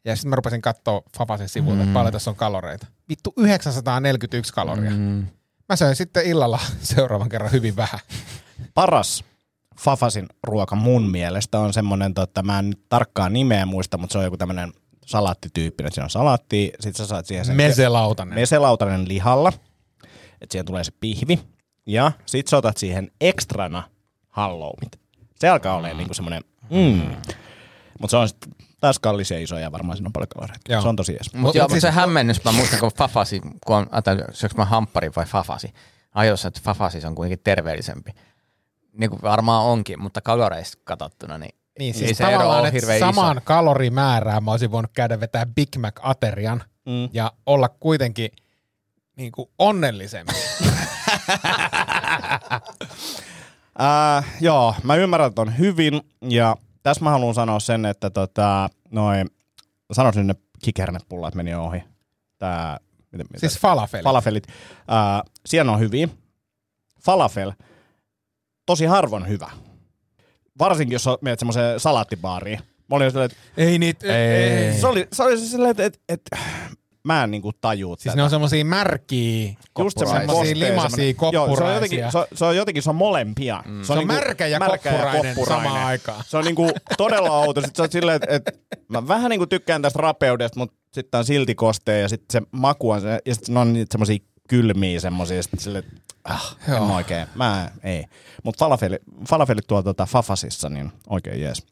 [0.04, 1.88] Ja sitten mä rupesin katsoa Fafasen sivuilta, mm.
[1.88, 2.86] että paljon tässä on kaloreita.
[3.08, 4.90] Vittu 941 kaloria.
[4.90, 5.26] Mm.
[5.68, 8.00] Mä söin sitten illalla seuraavan kerran hyvin vähän.
[8.74, 9.24] Paras
[9.80, 14.18] Fafasin ruoka mun mielestä on semmonen, tota, mä en nyt tarkkaan nimeä muista, mutta se
[14.18, 14.72] on joku tämmönen
[15.06, 15.92] salaattityyppinen.
[15.92, 18.34] Siinä on salaattia, sit sä saat siihen sen Meselautanen.
[18.34, 19.52] meselautanen lihalla,
[20.40, 21.38] että siihen tulee se pihvi.
[21.86, 23.82] Ja sit sä otat siihen ekstrana
[24.28, 25.00] halloumit.
[25.34, 27.02] Se alkaa olemaan niinku semmonen, mm.
[28.00, 28.46] Mutta se on sit
[28.80, 30.82] taas kallis ja iso ja varmaan siinä on paljon kaloreita.
[30.82, 31.34] Se on tosi jees.
[31.34, 35.10] Mutta Mut siis- se hämmennys, mä muistan, kun Fafasi, kun on, ajattelin, syöks mä hamppari
[35.16, 35.74] vai Fafasi,
[36.14, 38.10] ajossa, että Fafasi on kuitenkin terveellisempi.
[38.92, 42.98] Niin kuin varmaan onkin, mutta kaloreista katsottuna, niin, Niin ei siis se ero tavallaan, että
[42.98, 43.44] samaan iso.
[43.44, 47.08] kalorimäärään mä olisin voinut käydä vetää Big Mac-aterian Mm.
[47.12, 48.30] ja olla kuitenkin
[49.20, 50.32] niin kuin onnellisempi.
[53.80, 59.30] Äh, joo, mä ymmärrän ton hyvin ja tässä mä haluan sanoa sen, että tota, noin,
[59.92, 61.82] sanoisin ne kikernepullat meni ohi.
[62.38, 62.78] Tää,
[63.12, 63.40] miten, miten?
[63.40, 64.02] siis falafeli.
[64.02, 64.46] falafelit.
[64.48, 66.08] Äh, siellä on hyviä.
[67.04, 67.52] Falafel,
[68.66, 69.50] tosi harvoin hyvä.
[70.58, 72.58] Varsinkin, jos menet semmoiseen salaattibaariin.
[72.90, 74.80] Mä olin silleen, että ei niitä, ei.
[74.80, 76.36] se oli, se oli silleen, että, että, että
[77.04, 78.16] mä en niinku tajuu Siis tätä.
[78.16, 82.10] ne on semmosia märkiä, Just semmosia limasia semmoinen- Joo, se on jotenkin, koppuraisia.
[82.10, 83.62] se on, se on jotenkin, se on molempia.
[83.66, 83.82] Mm.
[83.84, 86.24] Se on märkä ja koppurainen samaan aikaan.
[86.26, 87.60] Se on niinku todella outo.
[87.60, 91.24] Sitten sä oot silleen, että et, mä vähän niinku tykkään tästä rapeudesta, mutta sitten on
[91.24, 95.00] silti kostea ja sitten se maku on se, ja sitten ne on niitä semmosia kylmiä
[95.00, 95.84] semmosia, sitten silleen,
[96.24, 96.86] ah, en Joo.
[96.88, 98.04] mä oikein, mä ei.
[98.44, 101.66] Mutta falafeli, falafelit tuolla tota Fafasissa, niin oikein jees.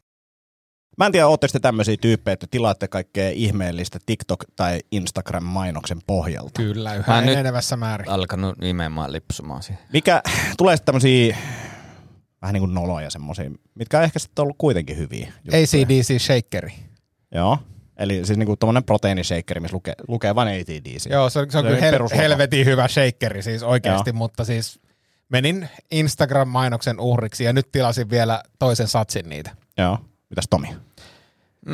[0.97, 6.51] Mä en tiedä, ootteko te tämmöisiä tyyppejä, että tilaatte kaikkea ihmeellistä TikTok- tai Instagram-mainoksen pohjalta.
[6.61, 8.09] Kyllä, Mä yhä en nyt- enenevässä määrin.
[8.09, 9.83] alkanut nimenomaan lipsumaan siihen.
[9.93, 10.21] Mikä
[10.57, 11.37] tulee sitten tämmöisiä
[12.41, 15.25] vähän niin kuin noloja semmoisia, mitkä on ehkä sitten ollut kuitenkin hyviä.
[15.43, 15.63] juttuja.
[15.63, 16.73] ACDC Shakeri.
[17.31, 17.57] Joo.
[17.97, 21.09] Eli siis niinku tommonen proteiinishakeri, missä lukee, lukee vain ATDC.
[21.09, 22.21] Joo, se on, se on Se kyllä hel- perusruoka.
[22.23, 24.17] helvetin hyvä shakeri siis oikeasti, Joo.
[24.17, 24.79] mutta siis
[25.29, 29.51] menin Instagram-mainoksen uhriksi ja nyt tilasin vielä toisen satsin niitä.
[29.77, 29.97] Joo.
[30.29, 30.75] Mitäs Tomi?
[31.65, 31.73] Mm,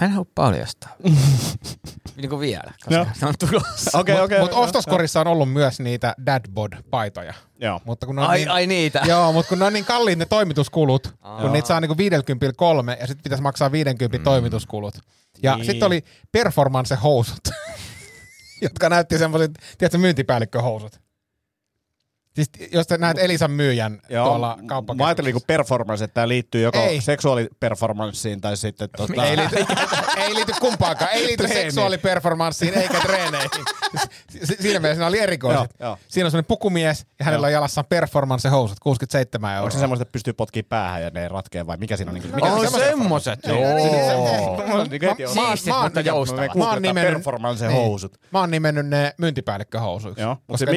[0.00, 0.90] mä en halua paljastaa.
[2.16, 3.06] niin kuin vielä, koska Joo.
[3.12, 3.98] se on tulossa.
[3.98, 4.40] Okei, okei.
[4.40, 7.34] Mutta ostoskorissa on ollut myös niitä Dadbod-paitoja.
[7.60, 7.80] Joo.
[7.84, 9.02] Mutta kun ne on Ai, niin, ai niitä.
[9.08, 11.40] Joo, mutta kun ne on niin kalliit ne toimituskulut, Aa.
[11.40, 14.24] kun niitä saa niinku 50 kolme ja sitten pitäisi maksaa 50 mm.
[14.24, 14.94] toimituskulut.
[15.42, 15.66] Ja niin.
[15.66, 17.54] sitten oli performance-housut,
[18.62, 21.05] jotka näytti semmoiset, tiedätkö, myyntipäällikköhousut.
[22.36, 24.26] Siis jos näet Elisan myyjän Joo.
[24.26, 25.22] tuolla Mä ajattelin kauppakeskuksessa.
[25.22, 27.00] niinku performance, että tämä liittyy joko Ei.
[27.00, 29.24] seksuaaliperformanssiin tai sitten tota...
[29.24, 29.56] Ei liity,
[30.16, 31.10] ei liity kumpaakaan.
[31.10, 31.54] Ei liity Treeni.
[31.62, 33.50] seksuaaliperformanssiin eikä treeneihin.
[34.44, 35.70] Si- Siinä mielessä ne oli erikoiset.
[35.80, 35.98] Joo, joo.
[36.08, 37.48] Siinä on semmoinen pukumies ja hänellä Joo.
[37.48, 39.62] on jalassaan performance-housut, 67 euroa.
[39.62, 42.14] Onko se semmoista, että pystyy potkii päähän ja ne ratkee vai mikä siinä on?
[42.14, 43.30] Niinku, mikä on- Mä- mä- Siistit, mä- mutta
[46.58, 48.12] mä- oon nimennyt, performance-housut.
[48.12, 48.28] Niin.
[48.32, 50.22] Mä oon nimennyt ne myyntipäällikköhousuiksi.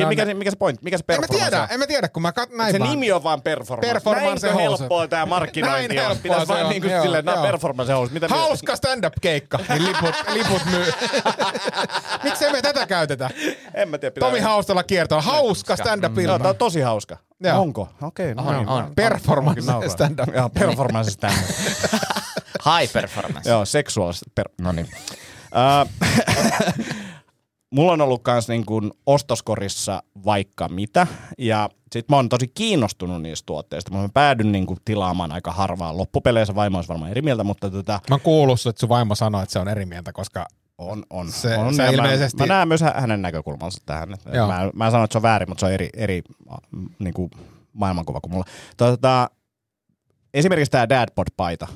[0.08, 0.82] Mikä, se, mikä se point?
[0.82, 2.92] Mikä se performance tiedä, en mä tiedä, kun mä kat, näin Se vaan.
[2.92, 3.94] nimi on vaan performance.
[3.94, 4.80] Performance Näinkö housut.
[4.80, 6.06] helppoa tää markkinointi Näin on?
[6.06, 7.44] helppoa Pitäis se vaan on, niinku joo, silleen, nää joo.
[7.44, 8.14] performance housut.
[8.14, 10.86] Mitä Hauska stand-up-keikka, niin liput, liput myy.
[12.24, 13.30] Miksei me tätä käytetä?
[13.74, 14.14] En mä tiedä.
[14.14, 15.22] pitää- Tomi Haustalla kiertoa.
[15.22, 16.40] Hauska stand-up-ilma.
[16.40, 17.18] Tää on tosi hauska.
[17.44, 17.62] Joo.
[17.62, 17.90] Onko?
[18.02, 18.68] Okei, no On, niin.
[18.68, 18.92] on.
[18.96, 19.90] Performance nauraa.
[19.90, 20.36] stand-up.
[20.36, 21.34] Joo, performance stand
[22.80, 23.50] High performance.
[23.50, 24.26] Joo, seksuaalista.
[24.36, 24.88] Per- no niin.
[25.56, 25.88] Äh,
[27.72, 33.22] Mulla on ollut kans niin kuin ostoskorissa vaikka mitä, ja sit mä oon tosi kiinnostunut
[33.22, 33.92] niistä tuotteista.
[33.92, 38.00] Mä päädyn niin kuin tilaamaan aika harvaa loppupeleissä, vaimo olisi varmaan eri mieltä, mutta tota,
[38.10, 40.46] Mä kuullut, että sun vaimo sanoi, että se on eri mieltä, koska
[40.78, 41.32] On, on.
[41.32, 44.10] Se- on se ilmeisesti- Mä, mä näen myös hä- hänen näkökulmansa tähän.
[44.34, 44.48] Joo.
[44.48, 46.22] Mä, mä en sano, että se on väärin, mutta se on eri, eri
[47.00, 47.32] niin kuin
[47.74, 48.46] maailmankuva kuin mulla.
[48.78, 49.30] Tota,
[50.34, 51.68] esimerkiksi tämä Dadpod-paita.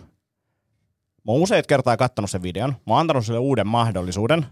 [1.25, 2.69] Mä oon useat kertaa kattonut sen videon.
[2.69, 4.45] Mä oon antanut sille uuden mahdollisuuden,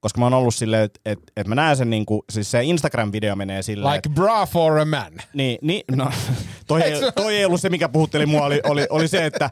[0.00, 3.36] koska mä oon ollut silleen, että et, et mä näen sen niinku, siis se Instagram-video
[3.36, 5.12] menee silleen, Like bra for a man.
[5.34, 6.10] niin, niin no,
[6.66, 9.50] toi, ei, toi ei ollut se, mikä puhutteli mua, oli, oli, oli se, että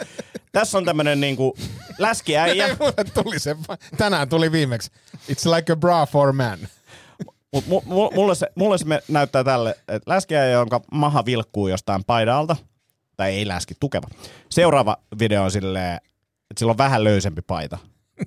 [0.52, 1.56] tässä on tämmönen niinku
[1.98, 2.76] läskiäijä,
[3.22, 3.56] tuli se,
[3.96, 4.90] tänään tuli viimeksi.
[5.30, 6.58] It's like a bra for a man.
[7.52, 12.04] Mutta mu, mu, mulle, se, mulle se näyttää tälle, että läskiä, jonka maha vilkkuu jostain
[12.04, 12.56] paidalta,
[13.16, 14.08] tai ei läski, tukeva.
[14.50, 15.94] Seuraava video on silleen,
[16.50, 17.78] että sillä on vähän löysempi paita.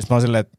[0.00, 0.58] Sitten mä oon silleen, että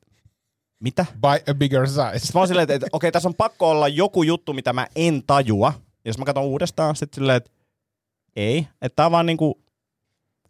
[0.84, 1.06] mitä?
[1.22, 2.12] By a bigger size.
[2.14, 4.88] Sitten mä oon silleen, että, että okei, tässä on pakko olla joku juttu, mitä mä
[4.96, 5.74] en tajua.
[5.78, 7.52] Ja jos mä katson uudestaan, sitten silleen, että
[8.36, 8.68] ei.
[8.82, 9.60] Että tää on vaan niinku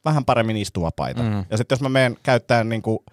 [0.06, 1.22] vähän paremmin istuva paita.
[1.22, 1.30] Mm.
[1.30, 1.46] Mm.
[1.50, 3.04] Ja sitten jos mä menen käyttämään niinku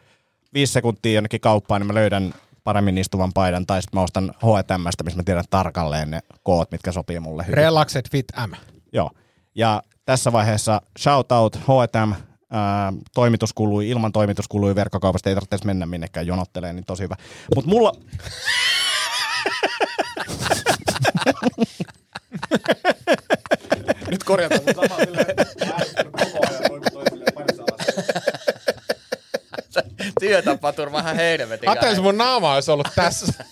[0.55, 3.67] viisi sekuntia jonnekin kauppaan, niin mä löydän paremmin istuvan paidan.
[3.67, 7.57] Tai sitten mä ostan H&Mstä, missä mä tiedän tarkalleen ne koot, mitkä sopii mulle hyvin.
[7.57, 8.53] Relaxed Fit M.
[8.93, 9.11] Joo.
[9.55, 12.13] Ja tässä vaiheessa shout out H&M,
[12.51, 17.17] ää, toimituskului, ilman toimituskului verkkokaupasta ei tarvitse mennä minnekään jonotteleen, niin tosi hyvä.
[17.55, 17.93] Mutta mulla...
[24.11, 25.27] Nyt korjataan se sama silleen,
[26.13, 27.93] koko ajan toimitoi silleen parissa alassa.
[30.21, 31.69] Työtapaturma ihan helvetin.
[31.69, 33.27] Ajattelin, mun naama olisi ollut tässä.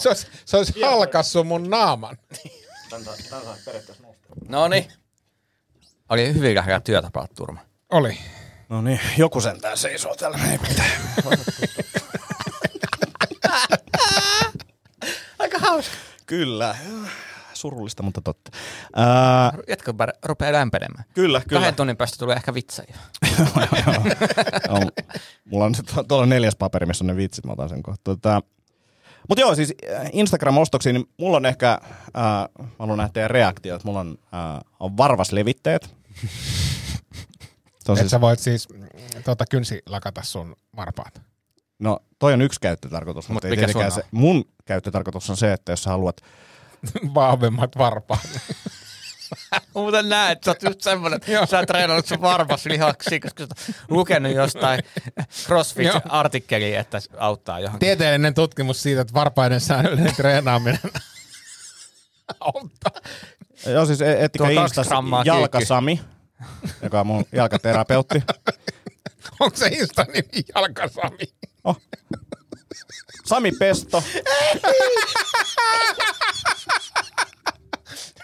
[0.00, 2.18] se olisi, se olisi halkassu mun naaman.
[4.48, 4.92] No niin.
[6.12, 7.60] Oli hyvin lähellä työtapaturma.
[7.90, 8.18] Oli.
[8.68, 10.38] No niin, joku sentään seisoo täällä.
[10.50, 10.90] Ei mitään.
[15.38, 15.94] Aika hauska.
[16.26, 16.76] Kyllä.
[17.54, 18.50] Surullista, mutta totta.
[18.96, 19.94] Ää, Jätkö
[20.24, 21.04] rupeaa lämpenemään.
[21.14, 21.60] kyllä, kyllä.
[21.60, 22.96] Kahden tunnin päästä tulee ehkä vitsejä.
[25.44, 25.74] mulla on
[26.08, 28.00] tuolla neljäs paperi, missä on ne vitsit, mä otan sen kohta.
[28.04, 28.40] Tota,
[29.28, 29.74] mutta joo, siis
[30.12, 31.82] Instagram-ostoksiin, niin mulla on ehkä, äh,
[32.58, 36.01] mä haluan nähdä teidän reaktiot, mulla on, äh, on varvaslevitteet.
[37.84, 38.68] Se on Et siis, sä voit siis
[39.24, 41.22] tota, kynsi lakata sun varpaat.
[41.78, 45.52] no toi on yksi käyttötarkoitus, mutta Mut ei mikä sun se, mun käyttötarkoitus on se,
[45.52, 46.20] että jos sä haluat,
[47.14, 48.28] Vahvemmat varpaat.
[49.74, 51.20] Muuten näet, että sä oot just semmonen,
[51.50, 54.80] sä oot treenannut sun varpas lihaksi, koska sä oot lukenut jostain
[55.16, 55.24] Joo.
[55.46, 57.86] CrossFit-artikkeliä, että auttaa johonkin.
[57.86, 60.80] Tieteellinen tutkimus siitä, että varpaiden säännöllinen treenaaminen.
[63.66, 66.00] Joo siis e- ettikö Tuo kaksi Instas grammaa Jalkasami,
[66.82, 68.22] joka on mun jalkaterapeutti.
[69.40, 71.34] Onko se Insta nimi Jalkasami?
[71.64, 71.80] Oh.
[73.26, 74.02] Sami Pesto,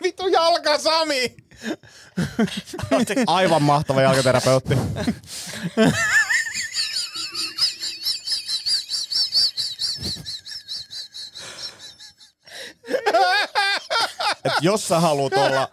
[0.02, 1.36] Vittu Jalkasami!
[3.26, 4.74] aivan mahtava jalkaterapeutti.
[14.52, 15.68] Et jos sä haluat olla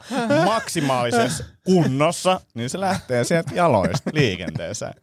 [0.46, 4.94] maksimaalisessa kunnossa, niin se lähtee sieltä jaloista liikenteeseen.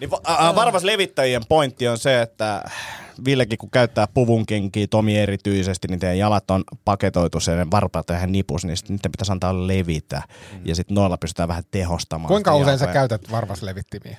[0.00, 2.64] Niin va- ä, varmas levittäjien pointti on se, että
[3.24, 8.64] Villekin kun käyttää puvunkenkiä, Tomi erityisesti, niin teidän jalat on paketoitu sen varpaat ihan nipus,
[8.64, 10.22] niin niiden pitäisi antaa levitä.
[10.64, 12.28] Ja sitten noilla pystytään vähän tehostamaan.
[12.28, 13.08] Kuinka usein sä jalkoja.
[13.08, 14.18] käytät varvaslevittimiä?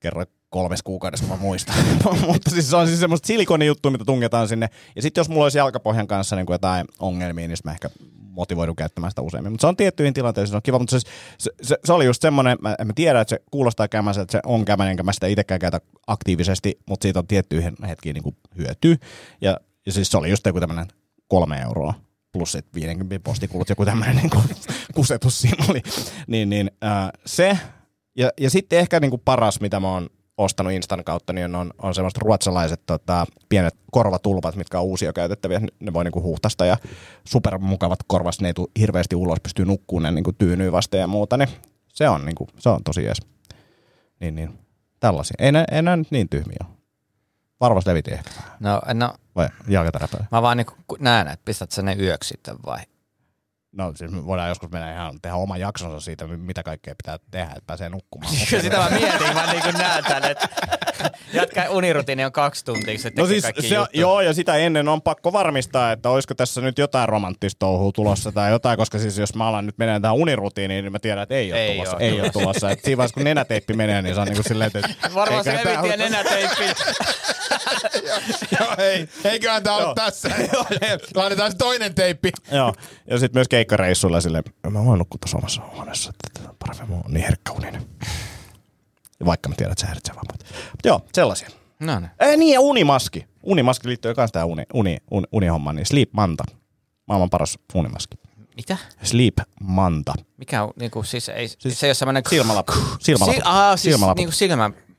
[0.00, 1.74] kerran kolmes kuukaudessa, mä muistan.
[2.26, 4.68] Mutta siis se on siis semmoista silikonijuttua, mitä tungetaan sinne.
[4.96, 7.90] Ja sitten jos mulla olisi jalkapohjan kanssa niin kuin jotain ongelmia, niin mä ehkä
[8.30, 9.52] motivoidun käyttämään sitä useammin.
[9.52, 11.08] Mutta se on tiettyihin tilanteisiin, se on kiva, mutta se,
[11.38, 14.40] se, se, se oli just semmoinen, mä, mä tiedän, että se kuulostaa kämäseltä, että se
[14.46, 18.96] on kämä, enkä mä sitä itsekään käytä aktiivisesti, mutta siitä on tiettyihin hetkiin niin hyötyä.
[19.40, 20.86] Ja, ja siis se oli just joku tämmöinen
[21.28, 21.94] kolme euroa
[22.32, 24.30] plus sit 50 postikulut, joku tämmöinen niin
[24.94, 25.82] kusetus siinä oli.
[26.26, 27.58] Niin, niin äh, se,
[28.16, 30.10] ja, ja sitten ehkä niin kuin paras, mitä mä oon
[30.44, 35.60] ostanut Instan kautta, niin on, on semmoiset ruotsalaiset tota, pienet korvatulpat, mitkä on uusia käytettäviä.
[35.60, 36.76] Ne, ne voi niinku huuhtasta ja
[37.24, 41.36] supermukavat korvas, ne ei tule hirveästi ulos, pystyy nukkuun ne niinku tyynyy vasten ja muuta.
[41.36, 41.48] Niin
[41.88, 43.18] se on, niinku, se on tosi jees.
[44.20, 44.58] Niin, niin.
[45.00, 45.34] Tällaisia.
[45.38, 46.76] Ei, nää- ei nää nyt niin tyhmiä ole.
[47.60, 48.30] Varvas leviti ehkä.
[48.60, 50.28] No, no Vai jalkaterapeutti?
[50.32, 52.78] mä vaan niinku näen, että pistät sä ne yöksi sitten vai?
[53.72, 57.46] No siis me voidaan joskus mennä ihan tehdä oma jaksonsa siitä, mitä kaikkea pitää tehdä,
[57.50, 58.34] että pääsee nukkumaan.
[58.34, 60.48] Sitä mä mietin, mä niinku näen tän, että
[61.32, 65.32] jatka unirutiini on kaksi tuntia, se No siis se, joo, ja sitä ennen on pakko
[65.32, 69.46] varmistaa, että olisiko tässä nyt jotain romanttista touhua tulossa tai jotain, koska siis jos mä
[69.46, 71.96] alan nyt menemään tähän unirutiiniin, niin mä tiedän, että ei ole Ei tulossa.
[71.96, 72.70] oo ei ole tulossa.
[72.70, 74.88] Et siinä vaiheessa, kun nenäteippi menee, niin se on niinku silleen, että...
[75.14, 76.64] Varmaan se levitien nenäteippi.
[78.60, 79.82] Joo, ei, eiköhän tää Joo.
[79.82, 80.30] ollut tässä.
[81.14, 82.32] Laitetaan se toinen teippi.
[82.52, 82.74] Joo,
[83.06, 87.14] ja sitten myös keikkareissuilla silleen, mä voin nukkua tuossa omassa huoneessa, että paremmin mulla on
[87.14, 87.86] niin herkkä uninen.
[89.24, 90.44] Vaikka mä tiedän, että se häiritsee vapautta.
[90.70, 91.48] Mutta joo, sellaisia.
[91.80, 92.10] No niin.
[92.20, 93.26] Ei niin, ja unimaski.
[93.42, 96.44] Unimaski liittyy myös tähän uni, uni, uni, unihommaan, niin Sleep Manta.
[97.06, 98.16] Maailman paras unimaski.
[98.56, 98.76] Mitä?
[99.02, 100.14] Sleep Manta.
[100.36, 102.22] Mikä on, niinku, siis ei, siis se ei ole semmoinen...
[102.30, 102.72] Silmälappu.
[103.00, 103.40] Silmälappu.
[103.40, 104.20] Si- aa, siis Silmälappu.
[104.20, 104.32] niinku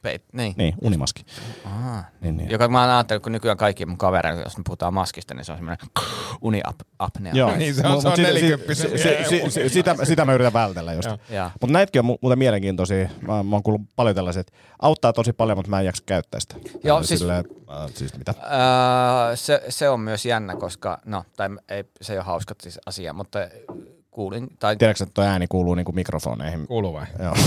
[0.01, 0.53] silmänpeit, niin.
[0.57, 1.25] Niin, unimaski.
[1.65, 2.03] Aa.
[2.21, 2.49] Niin, niin.
[2.49, 5.51] Joka mä oon ajatellut, kun nykyään kaikki mun kavereilla, jos me puhutaan maskista, niin se
[5.51, 5.87] on semmoinen
[6.41, 7.33] uniapnea.
[7.33, 7.55] Joo.
[7.55, 10.33] Niin, se on- Mut- se on sitä- nelikymppisen si- si- si- si- sitä, sitä mä
[10.33, 11.09] yritän vältellä just.
[11.61, 13.09] Mutta näitäkin on mu- muuten mielenkiintoisia.
[13.21, 16.39] Mä, mä oon kuullut paljon tällaisia, että auttaa tosi paljon, mutta mä en jaksa käyttää
[16.39, 16.55] sitä.
[16.83, 18.33] Joo, siis- Silleen, äh, siis mitä?
[18.41, 22.79] Öö, se, se, on myös jännä, koska, no, tai ei, se ei ole hauska siis
[22.85, 23.39] asia, mutta
[24.11, 26.67] kuulin, tai Tiedätkö, että toi ääni kuuluu niinku mikrofoneihin?
[26.67, 27.05] Kuuluu vai?
[27.19, 27.35] Joo.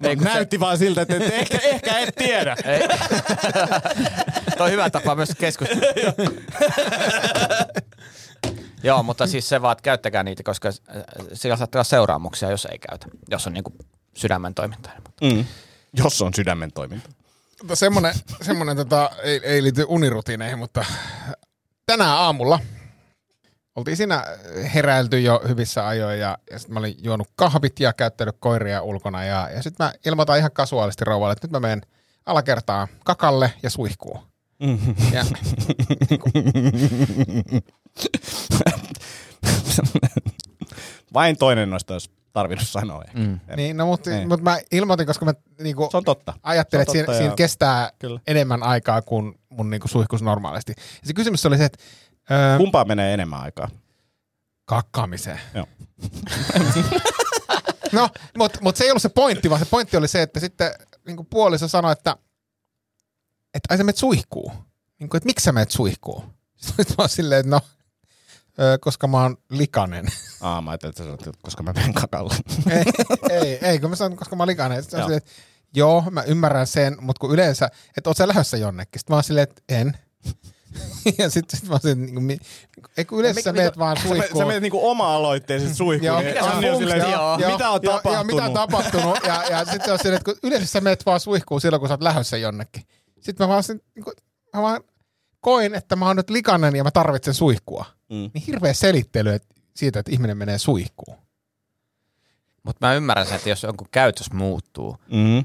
[0.00, 2.56] Niin, se- Näytti vaan siltä, että et ehkä, ehkä et tiedä.
[2.64, 2.80] Ei.
[4.58, 5.82] Toi on hyvä tapa myös keskustella.
[8.82, 10.74] Joo, mutta siis se vaan, että käyttäkää niitä, koska äh,
[11.32, 13.72] sillä saattaa olla seuraamuksia, jos ei käytä, jos on niinku
[14.16, 14.90] sydämen toiminta.
[15.22, 15.44] Mm.
[15.92, 17.10] Jos on sydämen toiminta.
[17.60, 20.84] Mutta semmonen, semmonen tota, ei, ei liity unirutiineihin, mutta
[21.86, 22.60] tänään aamulla
[23.76, 24.24] oltiin siinä
[24.74, 29.24] heräilty jo hyvissä ajoin ja, ja sitten mä olin juonut kahvit ja käyttänyt koiria ulkona
[29.24, 31.80] ja, ja sitten mä ilmoitan ihan kasuaalisti rouvalle, että nyt mä menen
[32.26, 34.20] alakertaan kakalle ja suihkuun.
[35.12, 35.24] Ja,
[41.14, 43.02] Vain toinen noista olisi tarvinnut sanoa.
[43.06, 43.18] ehkä.
[43.18, 43.40] Mm.
[43.56, 44.28] niin, no, mutta, Niin.
[44.28, 46.34] mutta mä ilmoitin, koska mä niinku, Se on totta.
[46.42, 47.36] ajattelin, että siinä, siinä joo.
[47.36, 48.20] kestää Kyllä.
[48.26, 50.72] enemmän aikaa kuin mun niinku suihkus normaalisti.
[50.78, 51.78] Ja se kysymys oli se, että
[52.30, 53.68] öö, Kumpaan menee enemmän aikaa?
[54.64, 55.40] kakkaamiseen.
[55.54, 55.66] Joo.
[57.92, 58.08] no,
[58.38, 60.72] mutta mut se ei ollut se pointti, vaan se pointti oli se, että sitten
[61.06, 62.16] niin puoliso sanoi, että,
[63.54, 64.52] että ai sä menet suihkuu.
[64.98, 66.24] Niin kuin, että miksi sä menet suihkuu?
[66.56, 67.60] Sitten mä oon silleen, että no,
[68.80, 70.06] koska mä oon likainen.
[70.40, 72.34] Aa, mä ajattelin, että sä sanoit, että koska mä menen kakalle.
[72.70, 72.82] ei,
[73.30, 74.82] ei, ei, kun mä sanon, koska mä oon likainen.
[74.82, 75.06] Sitten mä Joo.
[75.06, 75.32] silleen, että
[75.74, 79.00] joo, mä ymmärrän sen, mutta kun yleensä, että oot sä lähdössä jonnekin.
[79.00, 79.98] Sitten mä oon silleen, että en.
[81.18, 82.38] ja sitten sit mä oon silleen, niin kuin, mi-
[82.96, 84.42] ei kun yleensä sä meet vaan suihkuun.
[84.42, 86.06] sä menet niinku oma-aloitteisesti suihkuun.
[86.06, 88.14] Joo, niin mikä se on silleen, Joo, mitä on joo, tapahtunut?
[88.14, 89.18] Joo, mitä on tapahtunut.
[89.26, 91.94] Ja, ja sitten on silleen, että kun yleensä sä meet vaan suihkuun silloin, kun sä
[91.94, 92.82] oot lähdössä jonnekin.
[93.20, 94.14] Sitten mä vaan, sen, niin kuin,
[94.56, 94.80] mä vaan
[95.40, 97.84] koin, että mä oon nyt likainen ja mä tarvitsen suihkua.
[98.10, 98.30] Mm.
[98.34, 101.16] Niin hirveä selittely että siitä, että ihminen menee suihkuun.
[102.62, 105.44] Mutta mä ymmärrän sen, että jos jonkun käytös muuttuu, Mm.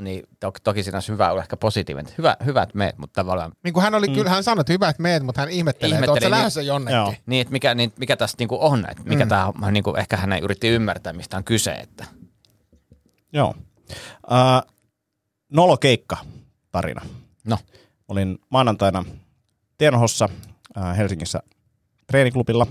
[0.00, 2.12] Niin to- toki siinä olisi hyvä olla ehkä positiivinen.
[2.18, 4.14] Hyvä, hyvät meet, mutta tavallaan Niin kuin hän oli, mm.
[4.14, 6.96] kyllä hän sanoi, että hyvä, että meet, mutta hän ihmettelee, että sä Ihmetteli, lähdössä jonnekin.
[6.96, 7.14] Joo.
[7.26, 9.28] niin, että mikä, niin, mikä tässä niinku on, että mikä Mm.
[9.28, 11.72] tämä niinku, ehkä hän yritti ymmärtää, mistä on kyse.
[11.72, 12.04] Että.
[13.32, 13.54] Joo.
[14.30, 14.72] Uh,
[15.52, 16.16] nolokeikka
[16.72, 17.00] tarina.
[17.44, 17.58] No,
[18.08, 19.04] Olin maanantaina
[19.78, 20.28] Tienohossa
[20.76, 21.42] uh, Helsingissä
[22.06, 22.66] treeniklubilla.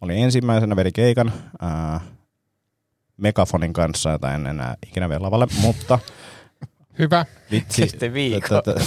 [0.00, 2.00] Olin ensimmäisenä veri keikan uh,
[3.16, 5.98] Megafonin kanssa, jota en enää ikinä vielä lavalle, mutta
[6.98, 7.26] Hyvä.
[7.50, 7.82] vitsi.
[7.82, 8.62] Kesti viikon.
[8.64, 8.80] Tätä-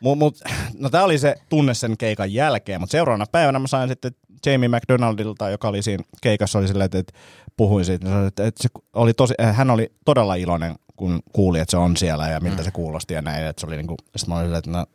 [0.00, 0.38] mut, mut,
[0.78, 4.12] no tää oli se tunne sen keikan jälkeen, mutta seuraavana päivänä mä sain sitten
[4.46, 7.12] Jamie McDonaldilta, joka oli siinä keikassa, oli silleen, että, että
[7.56, 11.58] puhuin siitä, niin että, että se oli tosi, äh, hän oli todella iloinen, kun kuuli,
[11.58, 12.64] että se on siellä ja miltä mm.
[12.64, 14.86] se kuulosti ja näin, että se oli niinku, sitten mä olin silleen, että no,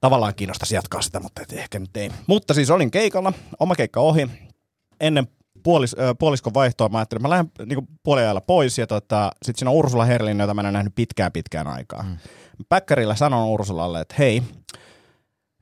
[0.00, 2.10] tavallaan kiinnostaisi jatkaa sitä, mutta et ehkä nyt ei.
[2.26, 4.28] Mutta siis olin keikalla, oma keikka ohi,
[5.00, 5.28] ennen
[5.68, 9.58] puolis, äh, puoliskon vaihtoa mä ajattelin, että mä lähden niin puoliajalla pois ja tota, sitten
[9.58, 12.02] siinä on Ursula Herlin, jota mä en ole nähnyt pitkään pitkään aikaa.
[12.02, 12.16] Mm.
[12.68, 14.42] Päkkärillä sanon Ursulalle, että hei,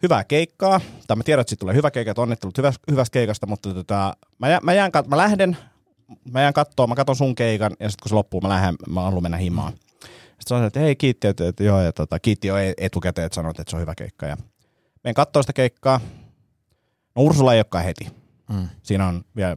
[0.02, 3.46] hyvää keikkaa, tai mä tiedän, että siitä tulee hyvä keikka, että onnittelut hyvä, hyvästä keikasta,
[3.46, 5.56] mutta tota, mä, jään, mä, jään, kat- mä lähden,
[6.30, 9.00] mä jään kattoo, mä katon sun keikan, ja sitten kun se loppuu, mä lähden, mä
[9.00, 9.72] haluan mennä himaan.
[9.72, 13.34] Sitten sanoin, että hei, kiitti, että, että joo, ja tota, kiitti jo e- etukäteen, että
[13.34, 14.26] sanoit, että se on hyvä keikka.
[14.26, 14.36] Ja
[15.04, 16.00] menen kattoo sitä keikkaa.
[17.16, 18.06] No Ursula ei olekaan heti.
[18.50, 18.68] Mm.
[18.82, 19.56] Siinä on vielä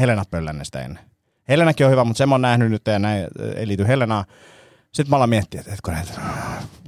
[0.00, 1.04] Helena Pöllänne sitä ennen.
[1.48, 4.24] Helenakin on hyvä, mutta sen mä oon nähnyt nyt ja näin, ei liity Helenaan.
[4.92, 6.12] Sitten mä alan miettiä, että, kun näitä,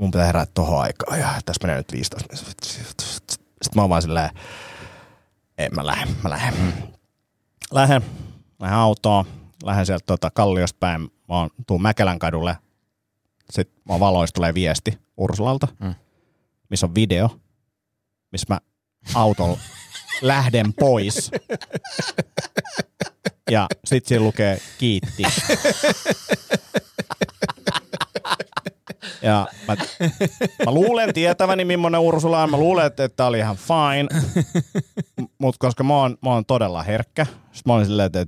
[0.01, 2.73] mun pitää herätä tohon aikaan ja tässä menee nyt 15 minuuttia.
[2.73, 4.31] Sitten mä oon vaan silleen,
[5.59, 6.73] en mä lähde, mä lähden.
[7.71, 8.03] Lähden,
[8.61, 9.25] lähden autoon,
[9.65, 12.57] lähden sieltä tota Kalliosta päin, mä oon, tuun Mäkelän kadulle.
[13.51, 15.95] Sitten mä valoista tulee viesti Ursulalta, Mm.
[16.71, 17.41] missä on video,
[18.33, 18.61] missä mä
[19.15, 19.59] autolla
[20.23, 21.31] lähden pois.
[23.53, 25.23] Ja sit siinä lukee kiitti.
[29.23, 29.77] Ja mä,
[30.65, 32.51] mä luulen tietäväni, millainen Ursula on.
[32.51, 34.09] Mä luulen, että, että tää oli ihan fine.
[35.39, 38.21] Mutta koska mä oon, mä oon todella herkkä, sit mä olin silleen, että,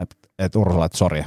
[0.00, 1.24] että, että Ursula, että sori.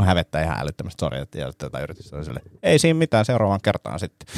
[0.00, 2.16] Mä hävettää ihan älyttömästi, sori, että tätä yritystä.
[2.16, 4.28] Oli silleen, Ei siinä mitään, seuraavaan kertaan sitten.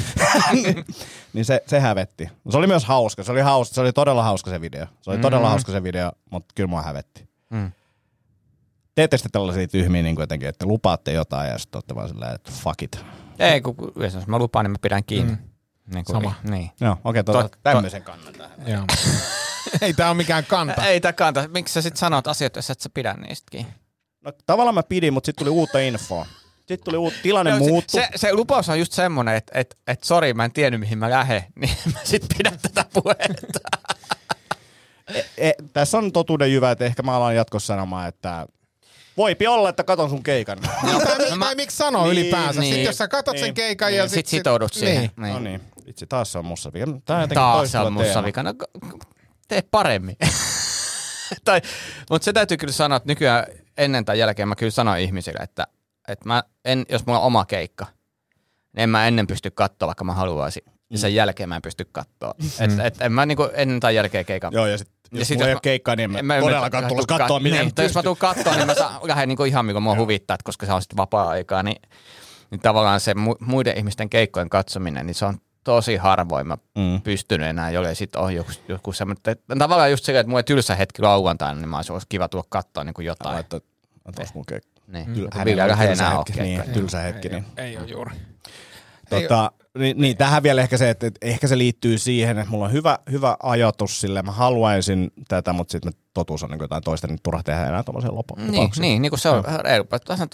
[1.33, 2.29] niin se, se hävetti.
[2.49, 4.85] Se oli myös hauska, se oli, hauska, se oli todella hauska se video.
[5.01, 5.49] Se oli todella Mm.
[5.49, 7.29] hauska se video, mutta kyllä mua hävetti.
[7.49, 7.71] Mm.
[8.95, 12.35] teette sitten tällaisia tyhmiä niin kuin jotenkin, että lupaatte jotain ja sitten olette vaan silleen,
[12.35, 13.05] että fuck it.
[13.39, 15.31] Ei, kun jos mä lupaan, niin mä pidän kiinni.
[15.31, 15.37] Mm.
[15.93, 16.33] Niin kuin, Sama.
[16.49, 16.71] Niin.
[16.81, 18.67] Joo, okei, okay, to, tämmöisen kannan tähän.
[18.67, 18.83] Joo.
[19.81, 20.85] Ei tää ole mikään kanta.
[20.85, 21.47] Ei tää kanta.
[21.47, 23.73] Miksi sä sit sanot asioita, jos et sä pidä niistä kiinni?
[24.23, 26.25] No, tavallaan mä pidin, mutta sitten tuli uutta infoa.
[26.57, 28.01] Sitten tuli uutta, tilanne Joo, muuttui.
[28.01, 31.09] Se, se, lupaus on just semmonen, että et, et sori, mä en tiennyt mihin mä
[31.09, 33.59] lähden, niin mä sit pidän tätä puhetta.
[35.37, 38.47] E, tässä on totuuden jyvä, että ehkä mä alan jatkossa sanomaan, että
[39.17, 40.57] voipi olla, että katon sun keikan.
[40.83, 42.59] Niin, tai, mi- tai miksi sanoo Niin, ylipäänsä?
[42.61, 42.73] niin.
[42.73, 43.97] Sitten jos sä katot sen Niin, keikan niin.
[43.97, 45.11] ja Sit sitoudut siihen.
[45.17, 45.33] Niin.
[45.33, 46.85] No niin, itse taas se on mussa vika.
[47.05, 48.25] Tää on jotenkin Taas se on mussa teema.
[48.25, 48.53] vikana.
[49.47, 50.17] Tee paremmin.
[51.45, 51.61] tai,
[52.09, 53.45] mutta se täytyy kyllä sanoa, että nykyään
[53.77, 55.67] ennen tai jälkeen mä kyllä sanon ihmisille, että,
[56.07, 57.85] että mä en, jos mulla on oma keikka,
[58.75, 60.63] niin en mä ennen pysty katsoa, vaikka mä haluaisin.
[60.89, 62.33] Ja sen jälkeen mä en pysty katsoa.
[62.59, 64.53] Et, et, en mä niinku ennen tai jälkeen keikan.
[64.53, 66.87] Joo, ja sit, Ja jos sit mulla ei ole keikkaa, niin en mä, mä- todellakaan
[66.87, 69.43] tuu katsoa, kat- miten niin, tai jos mä tuun katsoa, niin mä saan, lähden niinku
[69.43, 71.81] ihan mikä mua huvittaa, että koska se on sitten vapaa-aikaa, niin,
[72.51, 77.01] niin tavallaan se mu- muiden ihmisten keikkojen katsominen, niin se on tosi harvoin mä Mm.
[77.01, 80.43] pystynyt enää, jollei sit ole joku, joku semmoinen, että tavallaan just silleen, että mulla ei
[80.43, 83.35] tylsä hetki lauantaina, niin mä olisi olisi kiva tulla katsoa niin kuin jotain.
[83.35, 83.59] Laittaa,
[84.05, 84.81] antaisi mun keikka.
[84.87, 87.27] Niin, Kyllä, hänellä on tylsä enää ole hetki, niin, tylsä hetki.
[87.27, 87.45] Ei, Niin.
[87.57, 88.11] ei ole juuri.
[89.09, 92.65] Tota, niin, niin, tähän vielä ehkä se, että, että ehkä se liittyy siihen, että mulla
[92.65, 97.07] on hyvä, hyvä ajatus sille, mä haluaisin tätä, mutta sitten totuus on niin jotain toista,
[97.07, 98.37] niin turha tehdä enää tuommoisen lopun.
[98.51, 99.85] Niin, niin, niin kuin se on reilu.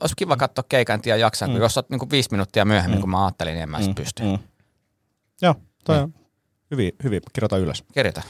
[0.02, 1.54] Olisi kiva katsoa keikan, en tiedä jaksan, mm.
[1.54, 3.02] kun jos olet niin kuin viisi minuuttia myöhemmin, mm.
[3.02, 4.24] kun mä ajattelin, niin en mä sit pysty.
[4.24, 4.38] Mm.
[5.42, 6.14] Joo, toi on
[6.72, 7.84] hyvin, hyvin, kirjoita ylös.
[7.94, 8.22] Kirjoita.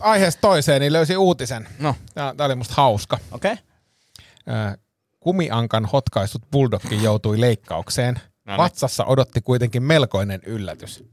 [0.00, 1.68] Aiheesta toiseen, niin löysin uutisen.
[1.78, 3.18] No, Tämä, tämä oli musta hauska.
[3.30, 3.52] Okei.
[3.52, 4.76] Okay.
[5.20, 8.14] Kumiankan hotkaistut bulldogkin joutui leikkaukseen.
[8.14, 8.58] No niin.
[8.58, 11.04] Vatsassa odotti kuitenkin melkoinen yllätys.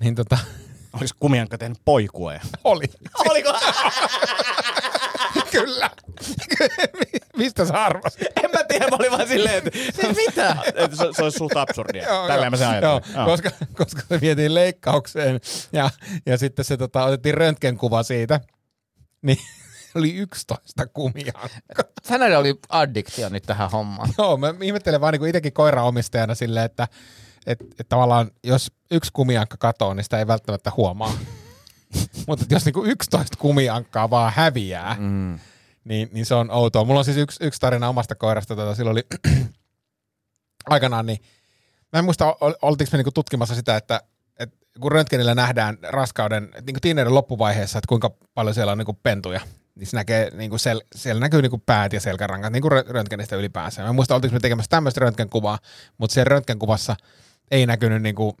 [0.00, 0.38] Niin tota,
[1.00, 2.40] Oliko kumiankka tehnyt poikueja?
[2.64, 2.84] oli.
[3.28, 3.52] Oliko?
[5.50, 5.90] Kyllä.
[7.36, 8.22] Mistä sä arvasit?
[8.44, 9.70] en mä tiedä, mä olin vaan silleen, että
[10.16, 10.56] mitä?
[10.66, 12.04] että se, se olisi suht absurdia.
[12.04, 12.50] Joo, joo.
[12.50, 13.16] mä sen ajattelin.
[13.16, 15.40] Joo, koska, koska se vietiin leikkaukseen
[15.72, 15.90] ja,
[16.26, 18.40] ja sitten se tota, otettiin röntgenkuva siitä,
[19.22, 19.38] niin
[19.94, 21.48] oli 11 kumiankkaa.
[22.08, 24.08] Hänellä oli addiktio nyt tähän hommaan.
[24.18, 26.88] Joo, mä ihmettelen vaan niin itsekin koiraomistajana silleen, että
[27.48, 31.12] et, et tavallaan jos yksi kumiankka katoo, niin sitä ei välttämättä huomaa.
[32.28, 35.38] Mutta jos niinku 11 kumiankkaa vaan häviää, Mm.
[35.84, 36.84] niin, niin se on outoa.
[36.84, 39.06] Mulla on siis yksi, yksi tarina omasta koirasta, tota, silloin oli
[40.70, 41.18] aikanaan, niin
[41.92, 44.00] mä en muista, ol, oltiinko me niinku tutkimassa sitä, että,
[44.38, 49.40] että kun röntgenillä nähdään raskauden, niinku tiineiden loppuvaiheessa, että kuinka paljon siellä on niinku pentuja,
[49.74, 53.82] niin se näkee, niinku sel, siellä näkyy niinku päät ja selkärangat, niin kuin röntgenistä ylipäänsä.
[53.82, 55.58] Mä muista, oltiinko me tekemässä tämmöistä röntgenkuvaa,
[55.98, 56.96] mutta siellä röntgenkuvassa
[57.50, 58.36] ei näkynyt, niinku,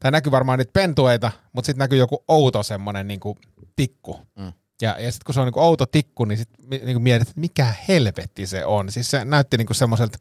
[0.00, 3.38] tai näkyy varmaan niitä pentueita, mutta sitten näkyy joku outo semmoinen niinku
[3.76, 4.20] tikku.
[4.38, 4.52] Mm.
[4.82, 7.74] Ja, ja sitten kun se on niinku outo tikku, niin sitten niinku mietit, että mikä
[7.88, 8.92] helvetti se on.
[8.92, 10.18] Siis se näytti niinku semmoiselta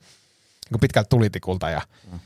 [0.65, 2.19] niinku pitkältä tulitikulta ja Mm.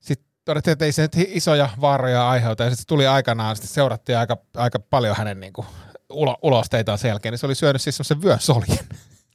[0.00, 2.64] sitten todettiin, että ei se nyt isoja vaaroja aiheuta.
[2.64, 5.66] Ja sitten se tuli aikanaan, sitten seurattiin aika, aika paljon hänen niinku
[6.10, 8.86] ulo, ulosteitaan sen jälkeen, niin se oli syönyt siis semmoisen vyösoljen.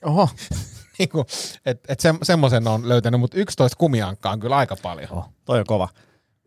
[0.05, 0.29] Oho.
[0.99, 1.25] niinku,
[1.65, 5.11] että et se, semmoisen on löytänyt, mutta 11 kumiankkaa on kyllä aika paljon.
[5.11, 5.29] Oh.
[5.45, 5.89] Toi on kova.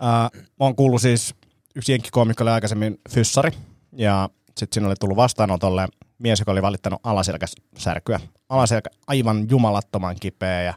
[0.03, 1.35] Uh, mä oon kuullut siis,
[1.75, 3.51] yksi jenkkikoomikko oli aikaisemmin fyssari,
[3.93, 5.89] ja sitten siinä oli tullut vastaanotolle
[6.19, 8.21] mies, joka oli valittanut alaselkäsärkyä.
[8.49, 10.75] Alaselkä aivan jumalattoman kipeä, ja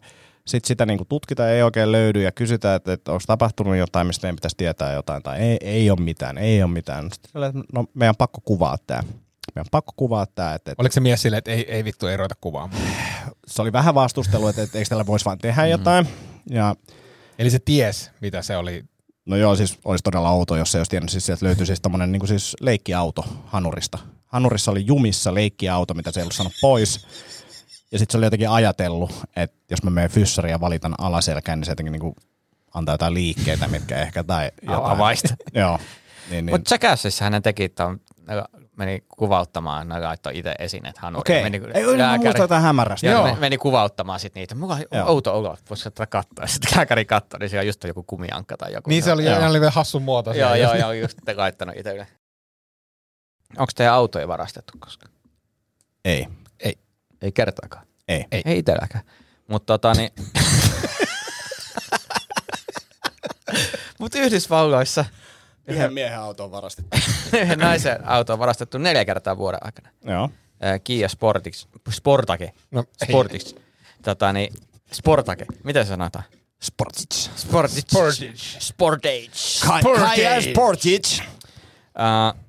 [0.48, 4.26] sitten sitä niinku tutkitaan, ei oikein löydy, ja kysytään, että, että onko tapahtunut jotain, mistä
[4.26, 7.10] meidän pitäisi tietää jotain, tai ei, ei ole mitään, ei ole mitään.
[7.14, 9.04] Sitten no, meidän on pakko kuvaa tämä.
[9.56, 12.08] Meidän on pakko kuvaa tämä, että, että Oliko se mies silleen, että ei, ei vittu,
[12.08, 12.82] ei ruveta kuvaamaan?
[13.48, 16.08] se oli vähän vastustelu, että, että eikö tällä voisi vaan tehdä jotain.
[16.50, 16.76] Ja
[17.40, 18.84] Eli se ties, mitä se oli.
[19.26, 22.12] No joo, siis olisi todella outo, jos se olisi tiennyt, siis sieltä löytyi siis tommonen
[22.12, 23.98] niin siis leikkiauto Hanurista.
[24.26, 27.08] Hanurissa oli jumissa leikkiauto, mitä se ei ollut saanut pois.
[27.92, 31.66] Ja sitten se oli jotenkin ajatellut, että jos mä menen fyssariin ja valitan alaselkään, niin
[31.66, 32.16] se jotenkin niin
[32.74, 34.92] antaa jotain liikkeitä, mitkä ehkä tai jotain.
[34.92, 35.36] Avaista.
[35.54, 35.80] joo.
[36.30, 36.54] Niin, niin.
[36.54, 37.88] Mutta Jackassissa hän teki, että
[38.78, 41.22] meni kuvauttamaan, ne laittoi itse esineet hanuriin.
[41.22, 41.44] Okei.
[41.44, 43.08] Meni, Ei, mä lääkäri- muistan jotain hämärästä.
[43.08, 43.28] Joo.
[43.28, 43.36] Joo.
[43.36, 44.56] meni kuvauttamaan sit niitä.
[44.56, 45.08] Mulla on Joo.
[45.10, 46.48] outo olo, että voisi tätä katsoa.
[46.48, 48.90] Sitten lääkäri katsoi, niin siellä on just joku kumiankka tai joku.
[48.90, 49.40] Niin se oli, Joo.
[49.40, 49.50] joo.
[49.50, 50.34] oli vielä hassun muoto.
[50.34, 52.08] Joo, joo, joo, just te laittanut itselle.
[53.58, 55.12] Onko teidän autoja varastettu koskaan?
[56.06, 56.28] Ei.
[57.22, 57.86] Ei kertaakaan.
[58.08, 58.26] Ei.
[58.32, 58.42] Ei.
[58.46, 59.04] Ei itselläkään.
[59.48, 60.10] Mutta tota niin...
[64.00, 65.06] Mutta Yhdysvalloissa
[65.68, 66.98] Yhden miehen auto on varastettu.
[67.42, 69.90] Yhden naisen auto on varastettu neljä kertaa vuoden aikana.
[70.06, 70.30] joo.
[70.84, 72.84] Kia Sportix, Sportage, No.
[73.04, 73.56] Sportix,
[74.04, 74.54] tota niin,
[74.94, 76.24] Sportage, miten se sanotaan?
[76.62, 77.16] Sportage.
[77.36, 77.82] Sportage.
[78.60, 79.30] Sportage.
[79.30, 79.30] Sportage.
[80.06, 81.24] Kaija Sportage.
[82.00, 82.42] Uh,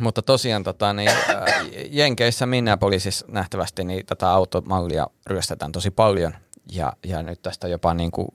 [0.00, 1.16] Mutta tosiaan tota, niin, äh,
[1.90, 6.34] Jenkeissä Minneapolisissa nähtävästi niin tätä automallia ryöstetään tosi paljon.
[6.72, 8.28] Ja, ja nyt tästä jopa niin kuin,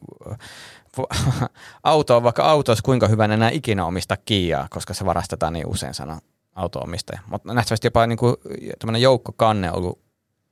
[1.83, 5.67] auto on vaikka auto olisi kuinka hyvänä enää ikinä omista Kiaa, koska se varastetaan niin
[5.67, 6.19] usein sana
[6.55, 7.19] autoomistaja.
[7.31, 8.35] Mutta nähtävästi jopa niin kuin,
[8.99, 9.99] joukko kanne on ollut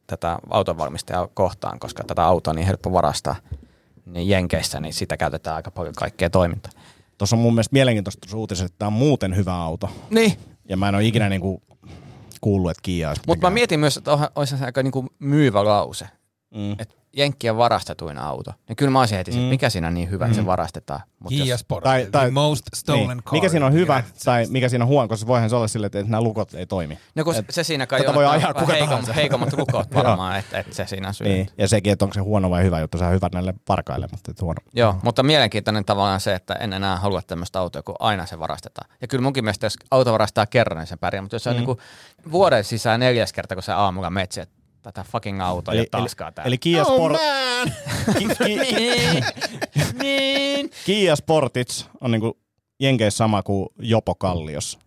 [0.07, 3.35] tätä autonvalmistajaa kohtaan, koska tätä autoa on niin helppo varastaa
[4.05, 6.71] niin Jenkeissä, niin sitä käytetään aika paljon kaikkea toimintaa.
[7.17, 9.89] Tuossa on mun mielestä mielenkiintoista uutiset, että tämä on muuten hyvä auto.
[10.09, 10.33] Niin.
[10.69, 11.63] Ja mä en ole ikinä niinku
[12.41, 16.07] kuullut, että Kia olisi Mutta mä mietin myös, että olisi se aika niinku myyvä lause.
[16.55, 16.71] Mm.
[16.79, 18.51] Että Jenkkien varastetuin auto.
[18.67, 19.37] Niin kyllä mä olisin heti, mm.
[19.37, 20.47] mikä siinä on niin hyvä, että se Mm.
[20.47, 20.99] varastetaan.
[21.19, 23.23] Mut Kia jos, Sport, Tai- tai- the most stolen Niin.
[23.23, 23.31] car.
[23.33, 26.03] Mikä siinä on hyvä tai mikä siinä on huono, koska voihan se olla silleen, että
[26.11, 26.97] nämä lukot ei toimi.
[27.15, 30.59] no kun Et se siinä kai on, voi ajaa kuka heikom, heikommat lukot varmaan, että,
[30.59, 31.27] että se siinä syy.
[31.27, 31.49] Niin.
[31.57, 34.31] Ja sekin, että onko se huono vai hyvä juttu, se on hyvä näille varkaille, mutta
[34.31, 34.57] että huono.
[34.73, 38.89] Joo, mutta mielenkiintoinen tavallaan se, että en enää halua tämmöistä autoa, kun aina se varastetaan.
[39.01, 41.21] Ja kyllä munkin mielestä, jos auto varastaa kerran, niin se pärjää.
[41.21, 41.57] Mutta jos se on Mm.
[41.59, 41.77] niin kuin
[42.31, 44.56] vuoden sisään neljäs kerta, kun se aamulla metsi, että
[44.93, 46.47] tätä fucking autoa ei ole taaskaan täällä.
[46.47, 47.73] eli Kia, Sport, Oh man!
[48.17, 49.23] ki, ki, niin,
[49.93, 52.37] niin, Kia Sportits on niinku
[52.79, 54.79] Jenkeissä sama kuin Jopo Kalliossa.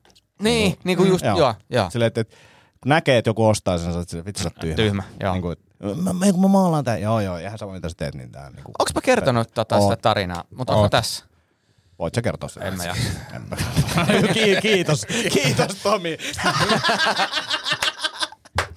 [0.42, 1.38] niin, niin kuin just, Joo.
[1.38, 1.90] joo, joo.
[1.90, 2.36] Silleen, että, että
[2.82, 4.76] kun näkee, että joku ostaa sen, sä oot, vitsi sä oot tyhmä.
[4.76, 5.32] Tyhmä, joo.
[5.32, 5.56] Niin kuin,
[6.02, 8.50] mä, mä, kun mä maalaan tää, joo joo, ihan sama mitä sä teet, niin tää
[8.50, 11.24] niinku, Onko mä kertonut tota sitä tarinaa, mutta onko tässä?
[11.98, 12.62] voit sä kertoa sen?
[12.62, 13.02] En mä jaksa.
[14.34, 16.18] Ki- kiitos, kiitos Tomi.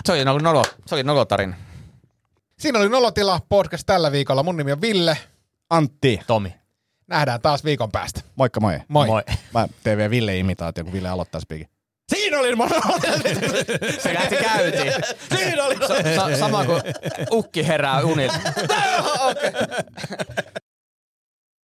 [0.05, 1.55] Se oli ollut nolo, se oli nolotarina.
[2.59, 4.43] Siinä oli Nolotila podcast tällä viikolla.
[4.43, 5.17] Mun nimi on Ville.
[5.69, 6.55] Antti, Tomi.
[7.07, 8.21] Nähdään taas viikon päästä.
[8.35, 8.79] moikka moi.
[8.87, 9.07] Moi.
[9.07, 9.23] Moi.
[9.53, 11.67] Mä teen vielä Ville-imitaatio, kun Ville aloittaa spiikin.
[12.15, 12.69] Siinä oli mun
[13.99, 14.93] Se lähti käyntiin.
[15.37, 16.81] Siinä oli Sa- sa- sama kuin
[17.31, 18.39] ukki herää unilta.
[19.29, 19.51] okay.